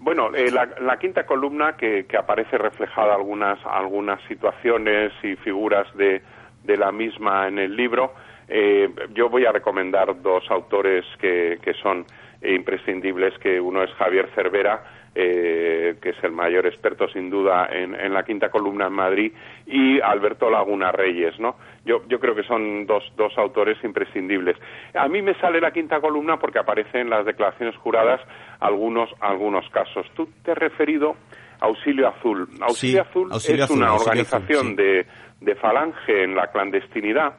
Bueno, 0.00 0.34
eh, 0.34 0.50
la, 0.50 0.98
quinta 0.98 1.24
columna 1.24 1.76
que, 1.76 2.04
que, 2.06 2.18
aparece 2.18 2.58
reflejada 2.58 3.14
algunas 3.14 3.58
algunas 3.64 4.20
situaciones 4.28 5.12
y 5.22 5.34
figuras 5.36 5.86
de, 5.96 6.20
de 6.62 6.76
la 6.76 6.92
misma 6.92 7.48
en 7.48 7.58
el 7.58 7.74
libro. 7.74 8.12
Eh, 8.48 8.90
yo 9.14 9.30
voy 9.30 9.46
a 9.46 9.52
recomendar 9.52 10.20
dos 10.20 10.44
autores 10.50 11.04
que, 11.18 11.58
que 11.62 11.72
son 11.74 12.04
imprescindibles, 12.42 13.38
que 13.38 13.58
uno 13.58 13.82
es 13.82 13.90
Javier 13.92 14.28
Cervera, 14.34 14.84
eh, 15.14 15.96
que 16.02 16.10
es 16.10 16.16
el 16.24 16.32
mayor 16.32 16.66
experto 16.66 17.08
sin 17.08 17.30
duda 17.30 17.68
en, 17.70 17.94
en, 17.94 18.12
la 18.12 18.24
quinta 18.24 18.50
columna 18.50 18.88
en 18.88 18.92
Madrid, 18.92 19.32
y 19.66 20.00
Alberto 20.00 20.50
Laguna 20.50 20.90
Reyes, 20.92 21.38
¿no? 21.38 21.56
Yo, 21.84 22.02
yo 22.08 22.18
creo 22.18 22.34
que 22.34 22.42
son 22.42 22.86
dos, 22.86 23.04
dos 23.16 23.36
autores 23.36 23.76
imprescindibles. 23.84 24.56
A 24.94 25.06
mí 25.08 25.22
me 25.22 25.34
sale 25.34 25.60
la 25.60 25.70
quinta 25.70 26.00
columna 26.00 26.38
porque 26.38 26.58
aparecen 26.58 27.02
en 27.02 27.10
las 27.10 27.26
declaraciones 27.26 27.76
juradas 27.76 28.20
algunos, 28.60 29.10
algunos 29.20 29.68
casos. 29.70 30.06
Tú 30.14 30.28
te 30.42 30.52
has 30.52 30.58
referido 30.58 31.14
a 31.60 31.66
Auxilio 31.66 32.08
Azul. 32.08 32.48
Auxilio 32.60 33.02
Azul 33.02 33.30
es 33.32 33.70
una 33.70 33.94
organización 33.94 34.74
de, 34.74 35.06
de 35.40 35.54
falange 35.56 36.24
en 36.24 36.34
la 36.34 36.48
clandestinidad. 36.48 37.36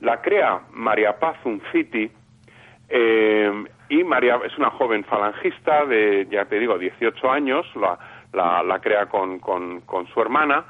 La 0.00 0.20
crea 0.20 0.62
María 0.72 1.18
Paz 1.18 1.36
Unciti, 1.44 2.10
eh, 2.94 3.64
y 3.88 4.04
María 4.04 4.38
es 4.44 4.56
una 4.58 4.70
joven 4.70 5.02
falangista 5.04 5.86
de, 5.86 6.26
ya 6.30 6.44
te 6.44 6.58
digo, 6.58 6.78
18 6.78 7.30
años, 7.30 7.66
la, 7.74 8.62
la, 8.62 8.78
crea 8.80 9.06
con, 9.06 9.38
con, 9.38 9.80
con, 9.80 10.06
su 10.08 10.20
hermana, 10.20 10.64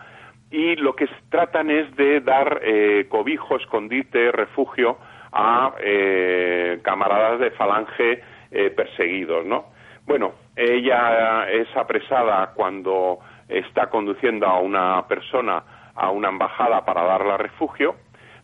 y 0.48 0.76
lo 0.76 0.94
que 0.94 1.08
tratan 1.30 1.70
es 1.70 1.94
de 1.96 2.20
dar 2.20 2.60
eh, 2.62 3.06
cobijo, 3.08 3.56
escondite, 3.56 4.30
refugio 4.30 4.98
a 5.32 5.72
eh, 5.80 6.78
camaradas 6.82 7.40
de 7.40 7.50
falange 7.50 8.22
eh, 8.52 8.70
perseguidos, 8.70 9.44
¿no? 9.44 9.66
Bueno, 10.06 10.32
ella 10.54 11.48
es 11.50 11.68
apresada 11.76 12.52
cuando 12.54 13.18
está 13.48 13.90
conduciendo 13.90 14.46
a 14.46 14.60
una 14.60 15.06
persona 15.08 15.62
a 15.94 16.10
una 16.10 16.28
embajada 16.28 16.84
para 16.84 17.02
darle 17.02 17.36
refugio, 17.36 17.96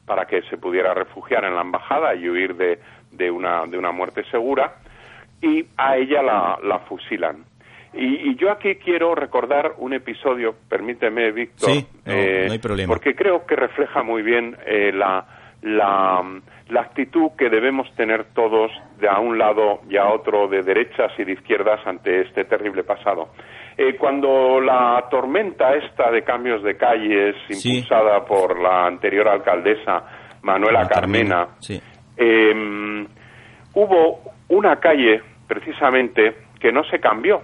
para 0.07 0.27
que 0.27 0.43
se 0.43 0.57
pudiera 0.57 0.95
refugiar 0.95 1.45
en 1.45 1.55
la 1.55 1.61
embajada 1.61 2.15
y 2.15 2.29
huir 2.29 2.57
de, 2.57 2.81
de 3.11 3.31
una, 3.31 3.67
de 3.67 3.79
una 3.79 3.93
muerte 3.93 4.25
segura 4.31 4.77
y 5.41 5.67
a 5.77 5.97
ella 5.97 6.23
la, 6.23 6.59
la 6.63 6.81
fusilan. 6.81 7.45
Y, 7.95 8.37
yo 8.37 8.51
aquí 8.51 8.77
quiero 8.77 9.15
recordar 9.15 9.75
un 9.79 9.95
episodio, 9.95 10.55
permíteme, 10.69 11.33
Víctor, 11.33 11.71
eh, 12.05 12.45
no, 12.47 12.53
hay 12.53 12.59
problema. 12.59 12.93
porque 12.93 13.15
creo 13.15 13.47
que 13.47 13.57
refleja 13.57 14.03
muy 14.03 14.23
bien 14.23 14.57
eh, 14.67 14.93
la, 14.93 15.25
la, 15.63 16.23
la 16.69 16.81
actitud 16.81 17.31
que 17.37 17.49
debemos 17.49 17.91
tener 17.97 18.27
todos 18.35 18.71
de 19.01 19.09
a 19.09 19.19
un 19.19 19.39
lado 19.39 19.81
y 19.89 19.97
a 19.97 20.07
otro, 20.09 20.49
de 20.49 20.63
derechas 20.63 21.13
y 21.19 21.25
de 21.25 21.33
izquierdas, 21.33 21.81
ante 21.87 22.21
este 22.23 22.45
terrible 22.45 22.85
pasado. 22.85 23.31
Eh, 23.77 23.97
cuando 23.97 24.61
la 24.61 25.07
tormenta 25.11 25.75
esta 25.75 26.11
de 26.11 26.23
cambios 26.23 26.63
de 26.63 26.77
calles, 26.77 27.37
impulsada 27.49 28.25
por 28.25 28.61
la 28.61 28.87
anterior 28.87 29.29
alcaldesa 29.29 30.05
Manuela 30.43 30.87
Carmena, 30.87 31.49
em, 32.19 33.07
hubo 33.75 34.21
una 34.49 34.77
calle, 34.77 35.23
precisamente, 35.47 36.35
que 36.61 36.73
no 36.73 36.85
se 36.85 37.01
cambió 37.01 37.43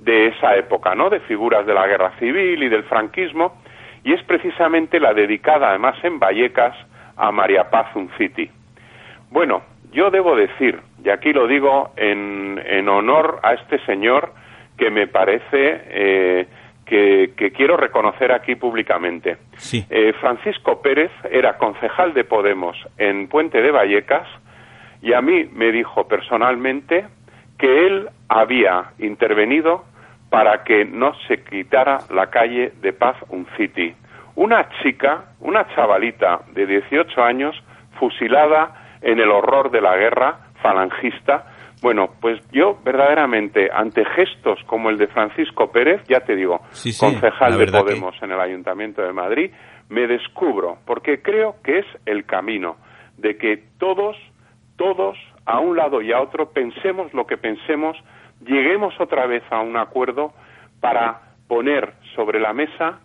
de 0.00 0.28
esa 0.28 0.56
época, 0.56 0.94
¿no? 0.94 1.10
De 1.10 1.20
figuras 1.20 1.66
de 1.66 1.74
la 1.74 1.86
guerra 1.86 2.12
civil 2.18 2.62
y 2.62 2.68
del 2.68 2.84
franquismo, 2.84 3.60
y 4.04 4.12
es 4.12 4.22
precisamente 4.22 5.00
la 5.00 5.12
dedicada, 5.12 5.70
además 5.70 5.96
en 6.02 6.18
Vallecas, 6.18 6.76
a 7.16 7.32
María 7.32 7.70
Paz 7.70 7.88
Unciti. 7.94 8.50
Bueno, 9.30 9.62
yo 9.90 10.10
debo 10.10 10.36
decir, 10.36 10.80
y 11.02 11.08
aquí 11.10 11.32
lo 11.32 11.46
digo 11.46 11.90
en, 11.96 12.62
en 12.64 12.88
honor 12.88 13.40
a 13.42 13.54
este 13.54 13.78
señor 13.86 14.32
que 14.76 14.90
me 14.90 15.06
parece 15.06 15.80
eh, 15.88 16.46
que, 16.86 17.52
quiero 17.54 17.76
reconocer 17.76 18.32
aquí 18.32 18.54
públicamente. 18.54 19.36
Eh, 19.90 20.12
Francisco 20.20 20.80
Pérez 20.80 21.10
era 21.30 21.58
concejal 21.58 22.14
de 22.14 22.24
Podemos 22.24 22.76
en 22.96 23.28
Puente 23.28 23.60
de 23.60 23.70
Vallecas 23.70 24.26
y 25.02 25.12
a 25.12 25.20
mí 25.20 25.48
me 25.52 25.72
dijo 25.72 26.06
personalmente 26.08 27.06
que 27.58 27.86
él 27.86 28.08
había 28.28 28.92
intervenido 28.98 29.84
para 30.30 30.64
que 30.64 30.84
no 30.84 31.14
se 31.26 31.42
quitara 31.42 31.98
la 32.10 32.28
calle 32.28 32.72
de 32.80 32.92
Paz 32.92 33.16
Unciti. 33.28 33.94
Una 34.36 34.68
chica, 34.82 35.26
una 35.40 35.66
chavalita 35.74 36.40
de 36.52 36.66
18 36.66 37.22
años, 37.22 37.56
fusilada 37.98 38.98
en 39.00 39.18
el 39.18 39.30
horror 39.30 39.70
de 39.70 39.80
la 39.80 39.96
guerra 39.96 40.38
falangista. 40.62 41.46
Bueno, 41.82 42.08
pues 42.20 42.40
yo 42.52 42.78
verdaderamente, 42.82 43.68
ante 43.72 44.04
gestos 44.04 44.58
como 44.66 44.88
el 44.88 44.96
de 44.96 45.08
Francisco 45.08 45.70
Pérez, 45.70 46.02
ya 46.08 46.20
te 46.20 46.34
digo, 46.34 46.60
concejal 46.98 47.58
de 47.58 47.66
Podemos 47.66 48.14
en 48.22 48.32
el 48.32 48.40
Ayuntamiento 48.40 49.02
de 49.02 49.12
Madrid, 49.12 49.50
me 49.88 50.06
descubro, 50.06 50.78
porque 50.86 51.20
creo 51.22 51.56
que 51.62 51.80
es 51.80 51.86
el 52.06 52.24
camino 52.24 52.76
de 53.18 53.36
que 53.36 53.62
todos, 53.78 54.16
todos, 54.76 55.16
a 55.44 55.60
un 55.60 55.76
lado 55.76 56.00
y 56.02 56.12
a 56.12 56.20
otro, 56.20 56.50
pensemos 56.50 57.12
lo 57.12 57.26
que 57.26 57.36
pensemos, 57.36 57.96
lleguemos 58.40 58.98
otra 58.98 59.26
vez 59.26 59.42
a 59.50 59.60
un 59.60 59.76
acuerdo 59.76 60.32
para 60.80 61.20
poner 61.46 61.92
sobre 62.14 62.40
la 62.40 62.52
mesa 62.52 63.00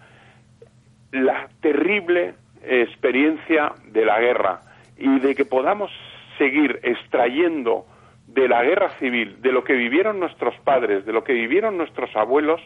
la 1.11 1.49
terrible 1.61 2.35
experiencia 2.63 3.73
de 3.87 4.05
la 4.05 4.19
guerra 4.19 4.61
y 4.97 5.19
de 5.19 5.35
que 5.35 5.45
podamos 5.45 5.91
seguir 6.37 6.79
extrayendo 6.83 7.85
de 8.33 8.47
la 8.47 8.63
guerra 8.63 8.89
civil, 8.99 9.41
de 9.41 9.51
lo 9.51 9.63
que 9.63 9.73
vivieron 9.73 10.19
nuestros 10.19 10.55
padres, 10.63 11.05
de 11.05 11.13
lo 11.13 11.23
que 11.23 11.33
vivieron 11.33 11.77
nuestros 11.77 12.15
abuelos, 12.15 12.61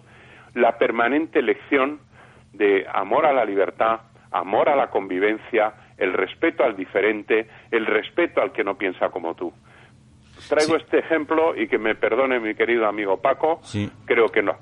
la 0.54 0.78
permanente 0.78 1.42
lección 1.42 2.00
de 2.54 2.86
amor 2.94 3.26
a 3.26 3.34
la 3.34 3.46
libertad, 3.46 4.02
amor 4.32 4.70
a 4.70 4.76
la 4.76 4.90
convivencia, 4.90 5.74
el 5.98 6.14
respeto 6.14 6.64
al 6.64 6.76
diferente, 6.76 7.48
el 7.72 7.86
respeto 7.86 8.42
al 8.42 8.52
que 8.52 8.64
no 8.64 8.78
piensa 8.78 9.10
como 9.10 9.36
tú. 9.36 9.52
Traigo 10.50 10.76
este 10.76 11.00
ejemplo 11.00 11.56
y 11.56 11.68
que 11.68 11.78
me 11.78 11.96
perdone 11.96 12.40
mi 12.40 12.54
querido 12.54 12.88
amigo 12.88 13.22
Paco, 13.22 13.62
creo 14.06 14.28
que 14.28 14.44
no, 14.44 14.58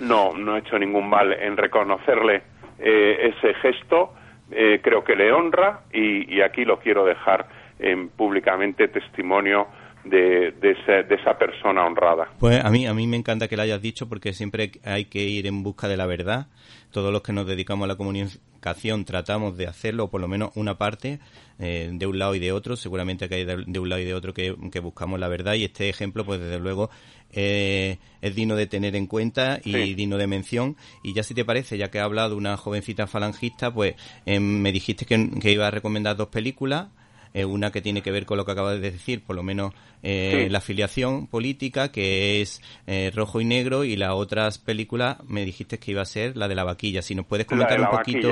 no, 0.00 0.34
no 0.36 0.56
he 0.56 0.60
hecho 0.60 0.78
ningún 0.78 1.08
mal 1.08 1.32
en 1.32 1.56
reconocerle 1.56 2.42
eh, 2.78 3.32
ese 3.34 3.54
gesto, 3.54 4.12
eh, 4.50 4.80
creo 4.82 5.02
que 5.02 5.16
le 5.16 5.32
honra 5.32 5.80
y, 5.92 6.40
aquí 6.42 6.64
lo 6.64 6.78
quiero 6.78 7.04
dejar 7.04 7.46
en 7.78 8.08
públicamente 8.10 8.88
testimonio 8.88 9.66
de, 10.04 10.52
de, 10.52 11.14
esa 11.14 11.38
persona 11.38 11.84
honrada. 11.86 12.28
Pues 12.38 12.62
a 12.64 12.70
mí, 12.70 12.86
a 12.86 12.94
mí 12.94 13.06
me 13.06 13.16
encanta 13.16 13.48
que 13.48 13.56
lo 13.56 13.62
hayas 13.62 13.80
dicho 13.80 14.08
porque 14.08 14.32
siempre 14.32 14.72
hay 14.84 15.06
que 15.06 15.20
ir 15.20 15.46
en 15.46 15.62
busca 15.62 15.88
de 15.88 15.96
la 15.96 16.06
verdad. 16.06 16.46
Todos 16.90 17.12
los 17.12 17.22
que 17.22 17.32
nos 17.32 17.46
dedicamos 17.46 17.84
a 17.84 17.88
la 17.88 17.96
comunicación 17.96 19.04
tratamos 19.04 19.56
de 19.56 19.66
hacerlo, 19.66 20.04
o 20.04 20.10
por 20.10 20.20
lo 20.20 20.28
menos 20.28 20.50
una 20.54 20.78
parte, 20.78 21.18
eh, 21.58 21.90
de 21.92 22.06
un 22.06 22.18
lado 22.18 22.34
y 22.34 22.38
de 22.38 22.52
otro. 22.52 22.76
Seguramente 22.76 23.28
que 23.28 23.34
hay 23.36 23.44
de, 23.44 23.78
un 23.78 23.88
lado 23.88 24.00
y 24.00 24.04
de 24.04 24.14
otro 24.14 24.32
que, 24.32 24.52
buscamos 24.80 25.18
la 25.18 25.28
verdad 25.28 25.54
y 25.54 25.64
este 25.64 25.88
ejemplo, 25.88 26.24
pues 26.24 26.40
desde 26.40 26.60
luego, 26.60 26.90
eh, 27.32 27.98
es 28.20 28.34
digno 28.34 28.54
de 28.54 28.66
tener 28.66 28.94
en 28.96 29.06
cuenta 29.06 29.60
y 29.64 29.94
digno 29.94 30.18
de 30.18 30.26
mención. 30.26 30.76
Y 31.02 31.14
ya 31.14 31.22
si 31.22 31.34
te 31.34 31.44
parece, 31.44 31.78
ya 31.78 31.90
que 31.90 31.98
he 31.98 32.02
hablado 32.02 32.30
de 32.30 32.36
una 32.36 32.56
jovencita 32.56 33.06
falangista, 33.06 33.72
pues 33.72 33.94
eh, 34.26 34.38
me 34.38 34.70
dijiste 34.70 35.04
que, 35.06 35.30
que 35.40 35.50
iba 35.50 35.66
a 35.66 35.70
recomendar 35.70 36.16
dos 36.16 36.28
películas. 36.28 36.88
Eh, 37.36 37.44
una 37.44 37.72
que 37.72 37.82
tiene 37.82 38.00
que 38.00 38.12
ver 38.12 38.26
con 38.26 38.36
lo 38.38 38.44
que 38.44 38.52
acabas 38.52 38.80
de 38.80 38.92
decir, 38.92 39.24
por 39.24 39.34
lo 39.34 39.42
menos 39.42 39.74
eh, 40.04 40.46
la 40.52 40.58
afiliación 40.58 41.26
política, 41.26 41.90
que 41.90 42.40
es 42.40 42.62
eh, 42.86 43.10
rojo 43.12 43.40
y 43.40 43.44
negro, 43.44 43.82
y 43.82 43.96
la 43.96 44.14
otra 44.14 44.48
película 44.64 45.18
me 45.26 45.44
dijiste 45.44 45.80
que 45.80 45.90
iba 45.90 46.00
a 46.00 46.04
ser 46.04 46.36
la 46.36 46.46
de 46.46 46.54
la 46.54 46.62
vaquilla. 46.62 47.02
Si 47.02 47.12
nos 47.16 47.26
puedes 47.26 47.46
comentar 47.46 47.80
un 47.80 47.88
poquito, 47.88 48.28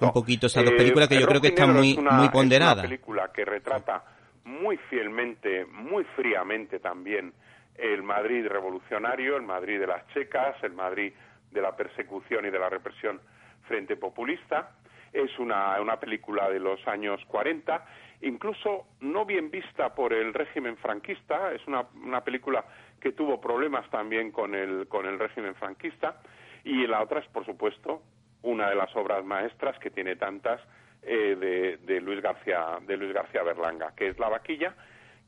un 0.00 0.12
poquito 0.12 0.48
esas 0.48 0.64
dos 0.64 0.74
películas 0.74 1.08
que 1.08 1.20
yo 1.20 1.28
creo 1.28 1.40
que 1.40 1.48
están 1.48 1.72
muy, 1.72 1.96
muy 1.96 2.28
ponderadas. 2.30 2.78
Es 2.78 2.82
una 2.82 2.88
película 2.88 3.30
que 3.32 3.44
retrata 3.44 4.02
muy 4.42 4.76
fielmente, 4.88 5.64
muy 5.66 6.02
fríamente 6.16 6.80
también 6.80 7.32
el 7.76 8.02
Madrid 8.02 8.48
revolucionario, 8.48 9.36
el 9.36 9.44
Madrid 9.44 9.78
de 9.78 9.86
las 9.86 10.08
checas, 10.08 10.56
el 10.64 10.72
Madrid 10.72 11.12
de 11.52 11.62
la 11.62 11.76
persecución 11.76 12.44
y 12.46 12.50
de 12.50 12.58
la 12.58 12.68
represión 12.68 13.20
frente 13.68 13.96
populista. 13.96 14.72
Es 15.12 15.38
una, 15.38 15.80
una 15.80 15.98
película 15.98 16.48
de 16.48 16.60
los 16.60 16.86
años 16.86 17.20
40 17.26 17.84
incluso 18.22 18.86
no 19.00 19.24
bien 19.24 19.50
vista 19.50 19.94
por 19.94 20.12
el 20.12 20.34
régimen 20.34 20.76
franquista, 20.76 21.52
es 21.52 21.66
una, 21.66 21.86
una 22.02 22.22
película 22.22 22.64
que 23.00 23.12
tuvo 23.12 23.40
problemas 23.40 23.88
también 23.90 24.30
con 24.30 24.54
el, 24.54 24.86
con 24.88 25.06
el 25.06 25.18
régimen 25.18 25.54
franquista, 25.54 26.20
y 26.64 26.86
la 26.86 27.02
otra 27.02 27.20
es, 27.20 27.26
por 27.28 27.46
supuesto, 27.46 28.02
una 28.42 28.68
de 28.68 28.74
las 28.74 28.94
obras 28.94 29.24
maestras 29.24 29.78
que 29.78 29.90
tiene 29.90 30.16
tantas 30.16 30.60
eh, 31.02 31.36
de, 31.38 31.78
de, 31.78 32.00
Luis 32.00 32.20
García, 32.20 32.78
de 32.86 32.96
Luis 32.96 33.12
García 33.14 33.42
Berlanga, 33.42 33.94
que 33.96 34.08
es 34.08 34.18
La 34.18 34.28
vaquilla, 34.28 34.74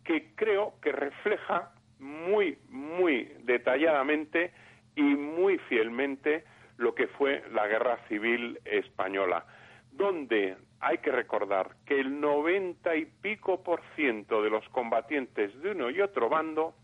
que 0.05 0.35
creo 0.35 0.75
que 0.83 0.93
refleja 0.93 1.71
muy, 1.99 2.59
muy 2.69 3.33
detalladamente 3.45 4.53
y 4.97 5.03
muy 5.03 5.57
fielmente 5.59 6.45
lo 6.77 6.95
que 6.95 7.07
fue 7.07 7.43
la 7.53 7.67
guerra 7.67 7.99
civil 8.09 8.59
española, 8.65 9.47
donde 9.93 10.57
hay 10.81 10.99
que 10.99 11.13
recordar 11.13 11.77
que 11.87 12.01
el 12.01 12.21
noventa 12.21 12.97
y 12.97 13.05
pico 13.05 13.63
por 13.63 13.81
ciento 13.95 14.43
de 14.43 14.51
los 14.51 14.69
combatientes 14.71 15.57
de 15.63 15.71
uno 15.71 15.91
y 15.91 16.01
otro 16.01 16.29
bando 16.29 16.75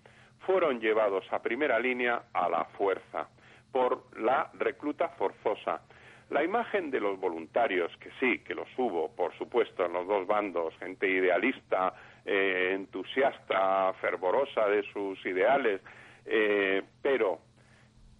fueron 0.46 0.80
llevados 0.80 1.24
a 1.32 1.42
primera 1.42 1.78
línea 1.78 2.22
a 2.32 2.48
la 2.48 2.64
fuerza 2.64 3.28
por 3.72 4.04
la 4.18 4.50
recluta 4.54 5.08
forzosa. 5.10 5.82
La 6.30 6.44
imagen 6.44 6.90
de 6.90 7.00
los 7.00 7.18
voluntarios, 7.18 7.90
que 7.98 8.10
sí, 8.20 8.40
que 8.40 8.54
los 8.54 8.68
hubo, 8.76 9.10
por 9.14 9.36
supuesto, 9.36 9.86
en 9.86 9.94
los 9.94 10.06
dos 10.06 10.26
bandos, 10.26 10.74
gente 10.78 11.08
idealista, 11.08 11.94
eh, 12.24 12.72
entusiasta, 12.74 13.94
fervorosa 13.94 14.68
de 14.68 14.82
sus 14.92 15.24
ideales, 15.24 15.80
eh, 16.26 16.82
pero 17.02 17.40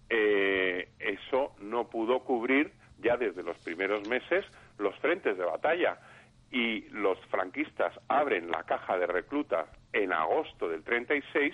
eh, 0.09 0.89
eso 0.99 1.55
no 1.61 1.87
pudo 1.87 2.19
cubrir 2.21 2.71
ya 2.99 3.15
desde 3.15 3.43
los 3.43 3.57
primeros 3.59 4.07
meses 4.07 4.43
los 4.79 4.95
frentes 4.99 5.37
de 5.37 5.45
batalla 5.45 5.97
y 6.51 6.81
los 6.89 7.19
franquistas 7.27 7.93
abren 8.07 8.49
la 8.49 8.63
caja 8.63 8.97
de 8.97 9.05
reclutas 9.05 9.67
en 9.93 10.11
agosto 10.11 10.67
del 10.67 10.83
36 10.83 11.53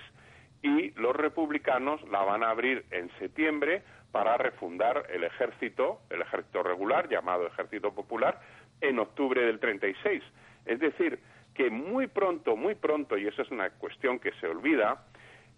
y 0.62 0.92
los 0.92 1.16
republicanos 1.16 2.02
la 2.10 2.24
van 2.24 2.44
a 2.44 2.50
abrir 2.50 2.86
en 2.92 3.12
septiembre 3.20 3.84
para 4.12 4.38
refundar 4.38 5.08
el 5.10 5.26
ejército, 5.26 6.00
el 6.10 6.22
ejército 6.22 6.64
regular 6.64 7.10
llamado 7.10 7.46
Ejército 7.48 7.94
Popular, 7.94 8.40
en 8.82 9.00
octubre 9.00 9.46
del 9.46 9.60
36. 9.60 10.24
Es 10.66 10.80
decir, 10.80 11.20
que 11.54 11.70
muy 11.70 12.08
pronto, 12.08 12.56
muy 12.56 12.76
pronto, 12.76 13.18
y 13.18 13.28
eso 13.28 13.42
es 13.42 13.52
una 13.52 13.70
cuestión 13.72 14.20
que 14.20 14.32
se 14.40 14.48
olvida, 14.48 15.04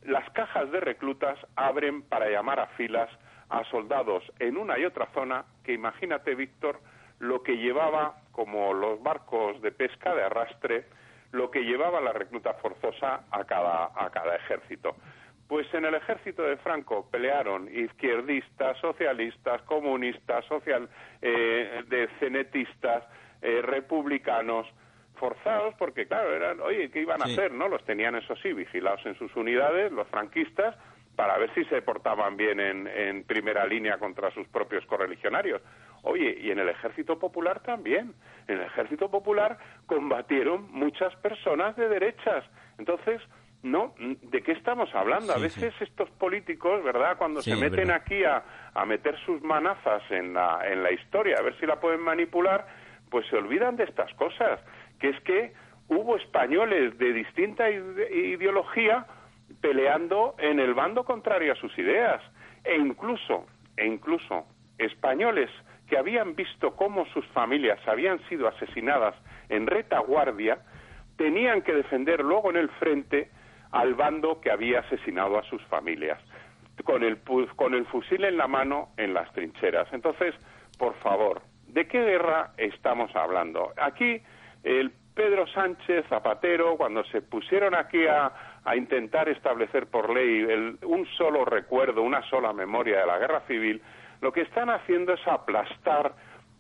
las 0.04 0.30
cajas 0.32 0.72
de 0.72 0.80
reclutas 0.80 1.38
abren 1.56 2.02
para 2.04 2.30
llamar 2.30 2.60
a 2.60 2.68
filas 2.68 3.10
a 3.50 3.64
soldados 3.66 4.24
en 4.40 4.58
una 4.58 4.78
y 4.78 4.86
otra 4.86 5.08
zona 5.14 5.46
que 5.64 5.74
imagínate, 5.74 6.36
Víctor, 6.36 6.80
lo 7.20 7.42
que 7.44 7.58
llevaba, 7.58 8.16
como 8.32 8.74
los 8.74 9.02
barcos 9.02 9.62
de 9.62 9.72
pesca 9.72 10.14
de 10.14 10.24
arrastre, 10.24 10.86
lo 11.32 11.52
que 11.52 11.62
llevaba 11.62 12.00
la 12.02 12.14
recluta 12.14 12.54
forzosa 12.56 13.26
a 13.32 13.44
cada, 13.46 13.92
a 13.96 14.10
cada 14.10 14.36
ejército. 14.36 14.96
Pues 15.48 15.72
en 15.74 15.86
el 15.86 15.96
ejército 15.96 16.44
de 16.44 16.58
Franco 16.58 17.08
pelearon 17.10 17.70
izquierdistas, 17.74 18.78
socialistas, 18.80 19.62
comunistas, 19.64 20.44
social, 20.46 20.90
eh, 21.22 21.84
de 21.88 22.10
cenetistas, 22.20 23.04
eh, 23.42 23.62
republicanos, 23.62 24.68
forzados 25.16 25.74
porque, 25.76 26.06
claro, 26.06 26.34
eran, 26.34 26.60
oye, 26.60 26.92
¿qué 26.92 27.02
iban 27.02 27.22
a 27.22 27.26
hacer? 27.26 27.52
no 27.52 27.68
Los 27.68 27.84
tenían, 27.86 28.16
eso 28.16 28.36
sí, 28.36 28.54
vigilados 28.54 29.06
en 29.06 29.18
sus 29.18 29.36
unidades, 29.36 29.92
los 29.92 30.08
franquistas, 30.10 30.76
para 31.16 31.38
ver 31.38 31.52
si 31.56 31.66
se 31.66 31.82
portaban 31.82 32.38
bien 32.38 32.60
en, 32.60 32.88
en 32.88 33.24
primera 33.24 33.66
línea 33.66 33.98
contra 33.98 34.30
sus 34.32 34.48
propios 34.50 34.86
correligionarios 34.86 35.62
Oye, 36.08 36.38
y 36.42 36.52
en 36.52 36.60
el 36.60 36.70
Ejército 36.70 37.20
Popular 37.20 37.60
también. 37.62 38.14
En 38.48 38.60
el 38.60 38.66
Ejército 38.66 39.12
Popular 39.12 39.58
combatieron 39.86 40.72
muchas 40.72 41.16
personas 41.18 41.76
de 41.76 41.90
derechas. 41.90 42.46
Entonces, 42.78 43.22
no, 43.64 43.94
¿de 44.00 44.42
qué 44.42 44.54
estamos 44.54 44.94
hablando? 44.96 45.34
a 45.34 45.38
veces 45.38 45.74
estos 45.82 46.10
políticos, 46.12 46.84
¿verdad? 46.84 47.18
Cuando 47.18 47.42
se 47.42 47.56
meten 47.56 47.92
aquí 47.92 48.24
a, 48.24 48.44
a, 48.74 48.86
meter 48.86 49.18
sus 49.26 49.42
manazas 49.42 50.02
en 50.10 50.34
la, 50.34 50.62
en 50.66 50.84
la 50.84 50.92
historia, 50.92 51.38
a 51.40 51.42
ver 51.42 51.60
si 51.60 51.66
la 51.66 51.80
pueden 51.80 52.02
manipular, 52.02 52.68
pues 53.10 53.26
se 53.28 53.36
olvidan 53.36 53.76
de 53.76 53.84
estas 53.84 54.14
cosas. 54.14 54.62
Que 55.00 55.10
es 55.10 55.20
que 55.22 55.54
hubo 55.90 56.16
españoles 56.18 56.98
de 56.98 57.14
distinta 57.14 57.70
ideología 57.70 59.06
peleando 59.62 60.36
en 60.38 60.60
el 60.60 60.74
bando 60.74 61.04
contrario 61.04 61.54
a 61.54 61.56
sus 61.56 61.78
ideas. 61.78 62.22
E 62.64 62.76
incluso, 62.76 63.46
e 63.76 63.86
incluso, 63.86 64.46
españoles 64.78 65.50
que 65.88 65.98
habían 65.98 66.36
visto 66.36 66.76
cómo 66.76 67.06
sus 67.08 67.26
familias 67.28 67.80
habían 67.88 68.20
sido 68.28 68.48
asesinadas 68.48 69.16
en 69.50 69.68
retaguardia, 69.68 70.60
tenían 71.18 71.62
que 71.62 71.74
defender 71.74 72.24
luego 72.24 72.50
en 72.50 72.58
el 72.58 72.70
frente 72.70 73.30
al 73.72 73.96
bando 73.96 74.40
que 74.42 74.52
había 74.52 74.80
asesinado 74.80 75.38
a 75.38 75.44
sus 75.44 75.62
familias, 75.64 76.20
con 76.84 77.04
el, 77.04 77.20
con 77.56 77.74
el 77.74 77.86
fusil 77.86 78.24
en 78.24 78.38
la 78.38 78.48
mano 78.48 78.90
en 78.98 79.14
las 79.14 79.32
trincheras. 79.34 79.88
Entonces, 79.92 80.36
por 80.78 80.94
favor, 80.96 81.42
¿de 81.68 81.88
qué 81.88 82.02
guerra 82.02 82.52
estamos 82.58 83.14
hablando? 83.16 83.74
Aquí 83.78 84.22
el 84.64 84.92
Pedro 85.16 85.48
Sánchez 85.48 86.06
Zapatero, 86.08 86.78
cuando 86.78 87.04
se 87.06 87.22
pusieron 87.22 87.74
aquí 87.74 88.06
a, 88.06 88.32
a 88.64 88.76
intentar 88.76 89.28
establecer 89.30 89.88
por 89.88 90.14
ley 90.14 90.44
un 90.84 91.08
solo 91.18 91.44
recuerdo, 91.44 92.04
una 92.04 92.22
sola 92.30 92.54
memoria 92.54 93.00
de 93.00 93.08
la 93.08 93.18
guerra 93.18 93.42
civil, 93.48 93.82
lo 94.22 94.32
que 94.32 94.42
están 94.42 94.70
haciendo 94.70 95.14
es 95.14 95.28
aplastar 95.28 96.14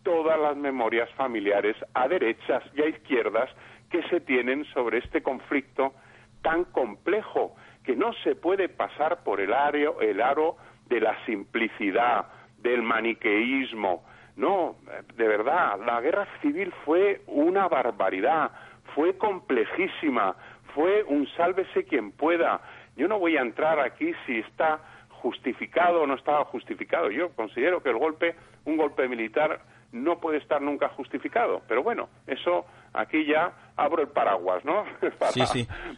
todas 0.03 0.39
las 0.39 0.55
memorias 0.55 1.09
familiares 1.15 1.75
a 1.93 2.07
derechas 2.07 2.63
y 2.75 2.81
a 2.81 2.87
izquierdas 2.87 3.49
que 3.89 4.03
se 4.03 4.21
tienen 4.21 4.65
sobre 4.73 4.99
este 4.99 5.21
conflicto 5.21 5.93
tan 6.41 6.65
complejo 6.65 7.55
que 7.83 7.95
no 7.95 8.13
se 8.23 8.35
puede 8.35 8.69
pasar 8.69 9.23
por 9.23 9.39
el 9.39 9.53
aro, 9.53 10.01
el 10.01 10.21
aro 10.21 10.57
de 10.87 11.01
la 11.01 11.17
simplicidad, 11.25 12.27
del 12.59 12.81
maniqueísmo. 12.81 14.03
No, 14.35 14.75
de 15.15 15.27
verdad, 15.27 15.79
la 15.85 15.99
guerra 16.01 16.27
civil 16.41 16.71
fue 16.85 17.21
una 17.27 17.67
barbaridad, 17.67 18.51
fue 18.93 19.17
complejísima, 19.17 20.35
fue 20.73 21.03
un 21.03 21.27
sálvese 21.35 21.85
quien 21.85 22.11
pueda. 22.11 22.61
Yo 22.95 23.07
no 23.07 23.19
voy 23.19 23.37
a 23.37 23.41
entrar 23.41 23.79
aquí 23.79 24.13
si 24.25 24.39
está 24.39 24.79
justificado 25.27 26.01
o 26.01 26.07
no 26.07 26.15
estaba 26.15 26.45
justificado. 26.45 27.11
Yo 27.11 27.29
considero 27.35 27.83
que 27.83 27.89
el 27.89 27.97
golpe, 27.97 28.35
un 28.63 28.77
golpe 28.77 29.09
militar, 29.09 29.59
no 29.91 30.19
puede 30.19 30.37
estar 30.37 30.61
nunca 30.61 30.87
justificado. 30.89 31.61
Pero 31.67 31.83
bueno, 31.83 32.07
eso 32.27 32.65
aquí 32.93 33.25
ya 33.25 33.51
abro 33.75 34.01
el 34.01 34.07
paraguas, 34.07 34.63
¿no? 34.63 34.85
para, 35.19 35.31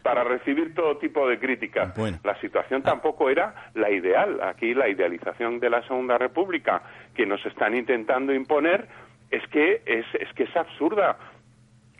para 0.02 0.24
recibir 0.24 0.74
todo 0.74 0.98
tipo 0.98 1.28
de 1.28 1.38
críticas. 1.38 1.96
La 2.24 2.40
situación 2.40 2.82
tampoco 2.82 3.30
era 3.30 3.70
la 3.74 3.90
ideal. 3.90 4.40
Aquí 4.42 4.74
la 4.74 4.88
idealización 4.88 5.60
de 5.60 5.70
la 5.70 5.86
Segunda 5.86 6.18
República 6.18 6.82
que 7.14 7.24
nos 7.24 7.44
están 7.46 7.76
intentando 7.76 8.32
imponer 8.32 8.88
es 9.30 9.46
que 9.48 9.82
es, 9.86 10.06
es 10.18 10.32
que 10.34 10.42
es 10.42 10.56
absurda. 10.56 11.16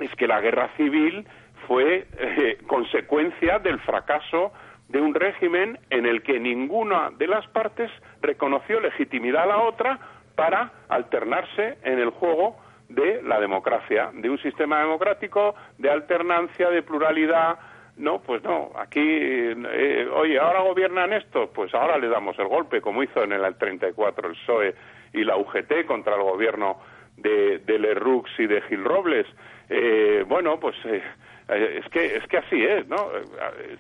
Es 0.01 0.13
que 0.17 0.27
la 0.27 0.41
guerra 0.41 0.71
civil 0.77 1.29
fue 1.69 2.09
eh, 2.19 2.59
consecuencia 2.67 3.61
del 3.61 3.79
fracaso 3.79 4.53
de 4.91 5.01
un 5.01 5.15
régimen 5.15 5.79
en 5.91 6.05
el 6.05 6.23
que 6.23 6.41
ninguna 6.41 7.11
de 7.17 7.29
las 7.29 7.47
partes 7.49 7.91
reconoció 8.21 8.81
legitimidad 8.81 9.45
a 9.45 9.47
la 9.47 9.59
otra 9.59 9.99
para 10.35 10.73
alternarse 10.89 11.79
en 11.85 12.01
el 12.01 12.11
juego 12.11 12.57
de 12.89 13.23
la 13.23 13.39
democracia, 13.41 14.11
de 14.13 14.29
un 14.29 14.39
sistema 14.39 14.81
democrático 14.81 15.55
de 15.79 15.91
alternancia, 15.91 16.71
de 16.71 16.83
pluralidad. 16.83 17.59
No, 17.99 18.21
pues 18.21 18.43
no, 18.43 18.73
aquí, 18.77 19.01
eh, 19.01 20.09
oye, 20.13 20.39
ahora 20.41 20.63
gobiernan 20.63 21.13
estos, 21.13 21.51
pues 21.51 21.73
ahora 21.73 21.97
le 21.99 22.09
damos 22.09 22.37
el 22.39 22.49
golpe, 22.49 22.81
como 22.81 23.03
hizo 23.03 23.23
en 23.23 23.33
el 23.33 23.55
34 23.55 24.29
el 24.29 24.35
PSOE 24.35 24.75
y 25.13 25.23
la 25.23 25.37
UGT 25.37 25.87
contra 25.87 26.17
el 26.17 26.23
gobierno 26.23 26.81
de, 27.17 27.59
de 27.59 27.79
Lerroux 27.79 28.25
y 28.39 28.47
de 28.47 28.61
Gil 28.63 28.85
Robles. 28.85 29.27
Eh, 29.69 30.25
bueno, 30.27 30.59
pues 30.59 30.75
eh, 30.85 31.03
es 31.55 31.89
que 31.91 32.17
es 32.17 32.27
que 32.29 32.39
así 32.39 32.65
es, 32.65 32.87
¿no? 32.89 33.09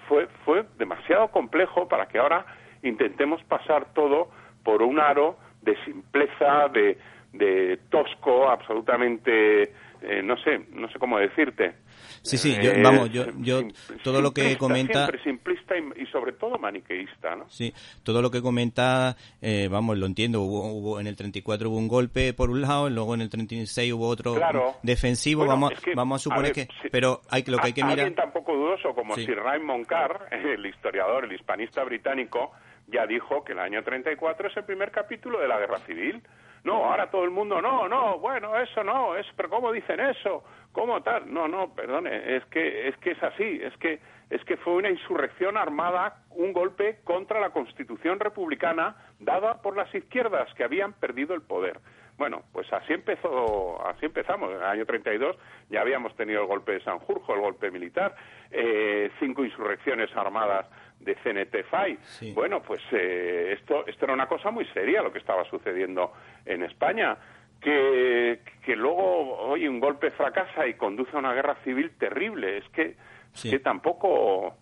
Fue 0.08 0.26
fue 0.44 0.64
demasiado 0.78 1.28
complejo 1.28 1.88
para 1.88 2.06
que 2.06 2.18
ahora 2.18 2.44
intentemos 2.82 3.42
pasar 3.44 3.92
todo 3.94 4.30
por 4.64 4.82
un 4.82 4.98
aro 4.98 5.36
de 5.62 5.76
simpleza, 5.84 6.68
de, 6.68 6.98
de 7.32 7.78
tosco, 7.90 8.48
absolutamente, 8.48 9.72
eh, 10.02 10.22
no 10.22 10.36
sé, 10.38 10.62
no 10.72 10.88
sé 10.88 10.98
cómo 10.98 11.18
decirte. 11.18 11.74
Sí, 12.22 12.36
sí, 12.36 12.54
eh, 12.54 12.80
vamos, 12.82 13.10
yo, 13.10 13.26
yo 13.38 13.62
todo 14.04 14.20
lo 14.20 14.32
que 14.32 14.56
comenta... 14.58 15.06
Siempre 15.06 15.22
simplista 15.22 15.74
y, 15.76 16.06
sobre 16.06 16.32
todo 16.32 16.58
maniqueísta, 16.58 17.34
¿no? 17.34 17.48
Sí, 17.48 17.72
todo 18.02 18.20
lo 18.20 18.30
que 18.30 18.42
comenta, 18.42 19.16
eh, 19.40 19.68
vamos, 19.70 19.96
lo 19.96 20.06
entiendo, 20.06 20.42
hubo, 20.42 21.00
en 21.00 21.06
el 21.06 21.16
34 21.16 21.70
hubo 21.70 21.78
un 21.78 21.88
golpe 21.88 22.34
por 22.34 22.50
un 22.50 22.60
lado, 22.60 22.90
luego 22.90 23.14
en 23.14 23.22
el 23.22 23.30
36 23.30 23.92
hubo 23.92 24.08
otro 24.08 24.36
defensivo, 24.82 25.46
vamos, 25.46 25.72
vamos 25.94 26.20
a 26.20 26.22
suponer 26.22 26.52
que... 26.52 26.68
pero 26.92 27.22
hay, 27.30 27.42
lo 27.46 27.58
que 27.58 27.66
hay 27.68 27.72
que 27.72 27.82
mirar... 27.82 28.00
Alguien 28.00 28.14
tan 28.14 28.32
poco 28.32 28.54
dudoso 28.54 28.94
como 28.94 29.14
Sir 29.14 29.36
Raymond 29.36 29.86
Carr, 29.86 30.28
el 30.30 30.64
historiador, 30.66 31.24
el 31.24 31.32
hispanista 31.32 31.82
británico, 31.84 32.52
ya 32.90 33.06
dijo 33.06 33.44
que 33.44 33.52
el 33.52 33.58
año 33.58 33.82
34 33.82 34.48
es 34.48 34.56
el 34.56 34.64
primer 34.64 34.90
capítulo 34.90 35.38
de 35.40 35.48
la 35.48 35.58
Guerra 35.58 35.78
Civil. 35.78 36.22
No, 36.62 36.84
ahora 36.84 37.10
todo 37.10 37.24
el 37.24 37.30
mundo, 37.30 37.62
no, 37.62 37.88
no, 37.88 38.18
bueno, 38.18 38.56
eso 38.58 38.84
no, 38.84 39.16
es, 39.16 39.26
pero 39.34 39.48
¿cómo 39.48 39.72
dicen 39.72 39.98
eso? 39.98 40.44
¿Cómo 40.72 41.02
tal? 41.02 41.32
No, 41.32 41.48
no, 41.48 41.74
perdone, 41.74 42.36
es 42.36 42.44
que 42.46 42.88
es 42.88 42.96
que 42.98 43.12
es 43.12 43.22
así, 43.22 43.60
es 43.62 43.74
que 43.78 43.98
es 44.28 44.44
que 44.44 44.56
fue 44.58 44.74
una 44.74 44.90
insurrección 44.90 45.56
armada, 45.56 46.22
un 46.30 46.52
golpe 46.52 47.00
contra 47.02 47.40
la 47.40 47.50
Constitución 47.50 48.20
republicana 48.20 48.94
dada 49.18 49.60
por 49.60 49.76
las 49.76 49.92
izquierdas 49.94 50.52
que 50.54 50.62
habían 50.62 50.92
perdido 50.92 51.34
el 51.34 51.42
poder. 51.42 51.80
Bueno, 52.16 52.42
pues 52.52 52.70
así 52.72 52.92
empezó, 52.92 53.82
así 53.86 54.04
empezamos. 54.04 54.50
En 54.50 54.58
el 54.58 54.64
año 54.64 54.84
32 54.84 55.36
ya 55.70 55.80
habíamos 55.80 56.14
tenido 56.16 56.42
el 56.42 56.46
golpe 56.46 56.72
de 56.72 56.80
Sanjurjo, 56.82 57.34
el 57.34 57.40
golpe 57.40 57.70
militar, 57.70 58.14
eh, 58.50 59.10
cinco 59.18 59.42
insurrecciones 59.42 60.14
armadas 60.14 60.66
de 61.00 61.16
CNT-FAI. 61.16 61.98
Bueno, 62.34 62.62
pues 62.62 62.80
eh, 62.92 63.56
esto, 63.58 63.86
esto 63.86 64.04
era 64.04 64.14
una 64.14 64.26
cosa 64.26 64.50
muy 64.50 64.66
seria 64.66 65.02
lo 65.02 65.12
que 65.12 65.18
estaba 65.18 65.44
sucediendo 65.44 66.12
en 66.44 66.62
España. 66.62 67.16
Que, 67.60 68.40
que 68.64 68.74
luego, 68.74 69.36
oye, 69.50 69.68
un 69.68 69.80
golpe 69.80 70.10
fracasa 70.12 70.66
y 70.66 70.74
conduce 70.74 71.14
a 71.14 71.18
una 71.18 71.34
guerra 71.34 71.56
civil 71.62 71.90
terrible. 71.98 72.58
Es 72.58 72.68
que, 72.70 72.96
que 73.42 73.58
tampoco. 73.58 74.56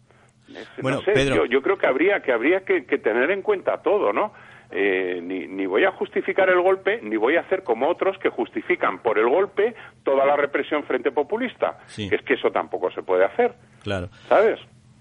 bueno, 0.83 1.01
Pedro... 1.05 1.45
yo, 1.47 1.63
creo 1.63 1.79
que 1.79 1.87
habría 1.87 2.21
que, 2.23 2.33
habría 2.33 2.65
que, 2.65 2.83
tener 2.83 3.31
en 3.31 3.43
cuenta 3.43 3.83
todo, 3.83 4.13
¿no? 4.13 4.33
Eh, 4.71 5.21
ni, 5.23 5.47
ni, 5.47 5.65
voy 5.65 5.85
a 5.85 5.93
justificar 5.93 6.51
el 6.51 6.61
golpe, 6.61 7.01
ni 7.03 7.17
voy 7.17 7.37
a 7.37 7.41
hacer 7.41 7.63
como 7.63 7.89
otros 7.89 8.19
que 8.19 8.29
justifican 8.29 8.99
por 8.99 9.19
el 9.19 9.29
golpe 9.29 9.75
toda 10.03 10.27
la 10.27 10.37
represión 10.37 10.83
frente 10.83 11.11
populista. 11.11 11.79
es 11.97 12.23
que 12.23 12.35
eso 12.35 12.51
tampoco 12.51 12.91
se 12.91 13.03
puede 13.03 13.25
hacer. 13.25 13.55
Claro. 13.83 14.09
¿Sabes? 14.29 14.59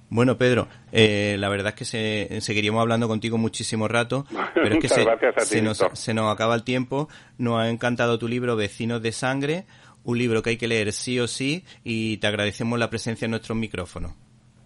Bueno, 0.09 0.37
Pedro, 0.37 0.67
eh, 0.91 1.35
la 1.37 1.49
verdad 1.49 1.69
es 1.69 1.75
que 1.75 1.85
se, 1.85 2.41
seguiríamos 2.41 2.81
hablando 2.81 3.07
contigo 3.07 3.37
muchísimo 3.37 3.87
rato, 3.87 4.25
pero 4.53 4.75
es 4.75 4.79
que 4.79 4.87
se, 4.87 5.61
nos, 5.61 5.77
se 5.93 6.13
nos 6.13 6.33
acaba 6.33 6.55
el 6.55 6.63
tiempo. 6.63 7.09
Nos 7.37 7.59
ha 7.59 7.69
encantado 7.69 8.17
tu 8.17 8.27
libro 8.27 8.55
Vecinos 8.55 9.01
de 9.01 9.11
Sangre, 9.11 9.65
un 10.03 10.17
libro 10.17 10.41
que 10.41 10.51
hay 10.51 10.57
que 10.57 10.67
leer 10.67 10.93
sí 10.93 11.19
o 11.19 11.27
sí 11.27 11.65
y 11.83 12.17
te 12.17 12.27
agradecemos 12.27 12.79
la 12.79 12.89
presencia 12.89 13.25
en 13.25 13.31
nuestros 13.31 13.57
micrófonos. 13.57 14.13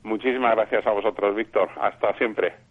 Muchísimas 0.03 0.55
gracias 0.55 0.85
a 0.85 0.91
vosotros, 0.91 1.35
Víctor. 1.35 1.69
Hasta 1.79 2.15
siempre. 2.17 2.70